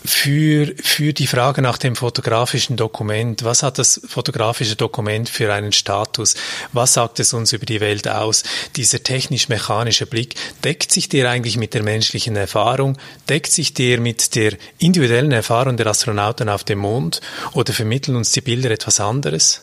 für, 0.09 0.73
für 0.81 1.13
die 1.13 1.27
Frage 1.27 1.61
nach 1.61 1.77
dem 1.77 1.95
fotografischen 1.95 2.77
Dokument. 2.77 3.43
Was 3.43 3.63
hat 3.63 3.77
das 3.77 4.01
fotografische 4.07 4.75
Dokument 4.75 5.29
für 5.29 5.53
einen 5.53 5.71
Status? 5.71 6.35
Was 6.73 6.93
sagt 6.93 7.19
es 7.19 7.33
uns 7.33 7.53
über 7.53 7.65
die 7.65 7.79
Welt 7.79 8.07
aus? 8.07 8.43
Dieser 8.75 9.03
technisch-mechanische 9.03 10.07
Blick, 10.07 10.35
deckt 10.63 10.91
sich 10.91 11.09
der 11.09 11.29
eigentlich 11.29 11.57
mit 11.57 11.73
der 11.73 11.83
menschlichen 11.83 12.35
Erfahrung? 12.35 12.97
Deckt 13.29 13.51
sich 13.51 13.73
der 13.73 13.99
mit 13.99 14.35
der 14.35 14.53
individuellen 14.79 15.31
Erfahrung 15.31 15.77
der 15.77 15.87
Astronauten 15.87 16.49
auf 16.49 16.63
dem 16.63 16.79
Mond? 16.79 17.21
Oder 17.53 17.73
vermitteln 17.73 18.15
uns 18.15 18.31
die 18.31 18.41
Bilder 18.41 18.71
etwas 18.71 18.99
anderes? 18.99 19.61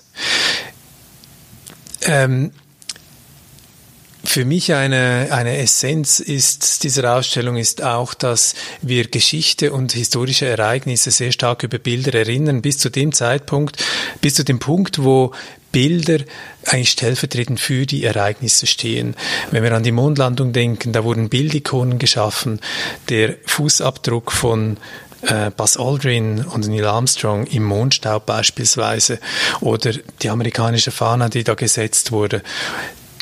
Ähm, 2.03 2.53
für 4.37 4.45
mich 4.45 4.75
eine, 4.75 5.29
eine 5.31 5.57
Essenz 5.57 6.21
ist 6.21 6.85
dieser 6.85 7.17
Ausstellung 7.17 7.57
ist 7.57 7.83
auch, 7.83 8.13
dass 8.13 8.55
wir 8.83 9.09
Geschichte 9.09 9.73
und 9.73 9.93
historische 9.93 10.45
Ereignisse 10.45 11.11
sehr 11.11 11.33
stark 11.33 11.63
über 11.63 11.79
Bilder 11.79 12.13
erinnern, 12.13 12.61
bis 12.61 12.77
zu 12.77 12.91
dem 12.91 13.15
Zeitpunkt, 13.15 13.83
bis 14.21 14.35
zu 14.35 14.45
dem 14.45 14.59
Punkt, 14.59 15.03
wo 15.03 15.33
Bilder 15.73 16.19
eigentlich 16.67 16.91
stellvertretend 16.91 17.61
für 17.61 17.87
die 17.87 18.05
Ereignisse 18.05 18.67
stehen. 18.67 19.17
Wenn 19.53 19.63
wir 19.63 19.73
an 19.73 19.85
die 19.85 19.91
Mondlandung 19.91 20.53
denken, 20.53 20.93
da 20.93 21.03
wurden 21.03 21.31
Bildikonen 21.31 21.99
geschaffen, 21.99 22.61
der 23.09 23.37
Fußabdruck 23.47 24.33
von 24.33 24.77
äh, 25.23 25.51
Buzz 25.51 25.79
Aldrin 25.79 26.45
und 26.45 26.69
Neil 26.69 26.85
Armstrong 26.85 27.47
im 27.47 27.65
Mondstaub 27.65 28.27
beispielsweise 28.27 29.19
oder 29.63 29.95
die 30.21 30.29
amerikanische 30.29 30.91
Fahne, 30.91 31.31
die 31.31 31.43
da 31.43 31.55
gesetzt 31.55 32.13
wurde 32.13 32.43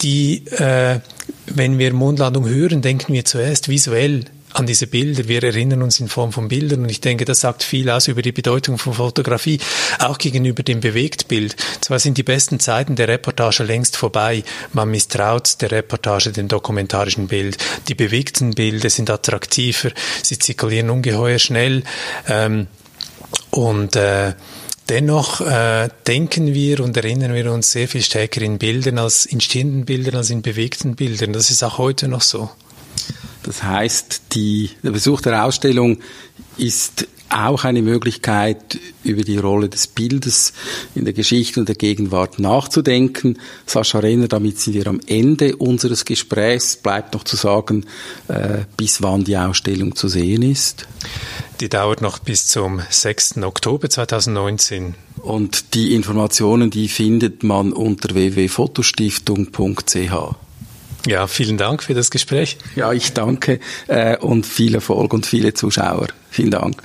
die, 0.04 0.46
äh, 0.50 1.00
wenn 1.46 1.78
wir 1.78 1.92
Mondlandung 1.92 2.46
hören, 2.46 2.82
denken 2.82 3.12
wir 3.12 3.24
zuerst 3.24 3.68
visuell 3.68 4.26
an 4.52 4.66
diese 4.66 4.86
Bilder. 4.86 5.26
Wir 5.26 5.42
erinnern 5.42 5.82
uns 5.82 5.98
in 5.98 6.08
Form 6.08 6.30
von 6.30 6.46
Bildern 6.48 6.82
und 6.82 6.88
ich 6.88 7.00
denke, 7.00 7.24
das 7.24 7.40
sagt 7.40 7.64
viel 7.64 7.90
aus 7.90 8.06
über 8.06 8.22
die 8.22 8.30
Bedeutung 8.30 8.78
von 8.78 8.94
Fotografie, 8.94 9.58
auch 9.98 10.18
gegenüber 10.18 10.62
dem 10.62 10.80
Bewegtbild. 10.80 11.56
Zwar 11.80 11.98
sind 11.98 12.18
die 12.18 12.22
besten 12.22 12.60
Zeiten 12.60 12.94
der 12.94 13.08
Reportage 13.08 13.64
längst 13.64 13.96
vorbei, 13.96 14.44
man 14.72 14.90
misstraut 14.90 15.60
der 15.60 15.72
Reportage 15.72 16.30
dem 16.30 16.46
dokumentarischen 16.46 17.26
Bild. 17.26 17.56
Die 17.88 17.94
bewegten 17.94 18.54
Bilder 18.54 18.90
sind 18.90 19.10
attraktiver, 19.10 19.90
sie 20.22 20.38
zirkulieren 20.38 20.90
ungeheuer 20.90 21.40
schnell 21.40 21.82
ähm, 22.28 22.68
und 23.50 23.96
äh, 23.96 24.34
Dennoch 24.88 25.40
äh, 25.40 25.88
denken 26.06 26.52
wir 26.52 26.80
und 26.80 26.96
erinnern 26.96 27.32
wir 27.32 27.50
uns 27.50 27.72
sehr 27.72 27.88
viel 27.88 28.02
stärker 28.02 28.42
in 28.42 28.58
Bildern 28.58 28.98
als 28.98 29.24
in 29.24 29.40
stehenden 29.40 29.86
Bildern 29.86 30.16
als 30.16 30.28
in 30.28 30.42
bewegten 30.42 30.94
Bildern. 30.94 31.32
Das 31.32 31.50
ist 31.50 31.62
auch 31.62 31.78
heute 31.78 32.06
noch 32.06 32.20
so. 32.20 32.50
Das 33.44 33.62
heißt, 33.62 34.22
die, 34.32 34.70
der 34.82 34.90
Besuch 34.90 35.20
der 35.20 35.44
Ausstellung 35.44 35.98
ist 36.56 37.06
auch 37.34 37.64
eine 37.64 37.82
Möglichkeit, 37.82 38.78
über 39.02 39.22
die 39.22 39.38
Rolle 39.38 39.68
des 39.68 39.88
Bildes 39.88 40.52
in 40.94 41.04
der 41.04 41.14
Geschichte 41.14 41.58
und 41.58 41.68
der 41.68 41.74
Gegenwart 41.74 42.38
nachzudenken. 42.38 43.40
Sascha 43.66 43.98
Renner, 43.98 44.28
damit 44.28 44.60
sind 44.60 44.74
wir 44.74 44.86
am 44.86 45.00
Ende 45.06 45.56
unseres 45.56 46.04
Gesprächs. 46.04 46.76
Bleibt 46.76 47.14
noch 47.14 47.24
zu 47.24 47.34
sagen, 47.36 47.86
äh, 48.28 48.58
bis 48.76 49.02
wann 49.02 49.24
die 49.24 49.36
Ausstellung 49.36 49.96
zu 49.96 50.06
sehen 50.08 50.42
ist. 50.42 50.86
Die 51.60 51.68
dauert 51.68 52.02
noch 52.02 52.20
bis 52.20 52.46
zum 52.46 52.80
6. 52.88 53.38
Oktober 53.38 53.90
2019. 53.90 54.94
Und 55.16 55.74
die 55.74 55.92
Informationen, 55.94 56.70
die 56.70 56.86
findet 56.88 57.42
man 57.42 57.72
unter 57.72 58.14
www.fotostiftung.ch. 58.14 60.43
Ja, 61.06 61.26
vielen 61.26 61.58
Dank 61.58 61.82
für 61.82 61.94
das 61.94 62.10
Gespräch. 62.10 62.56
Ja, 62.76 62.92
ich 62.92 63.12
danke 63.12 63.60
äh, 63.88 64.16
und 64.16 64.46
viel 64.46 64.74
Erfolg 64.74 65.12
und 65.12 65.26
viele 65.26 65.52
Zuschauer. 65.52 66.08
Vielen 66.30 66.50
Dank. 66.50 66.82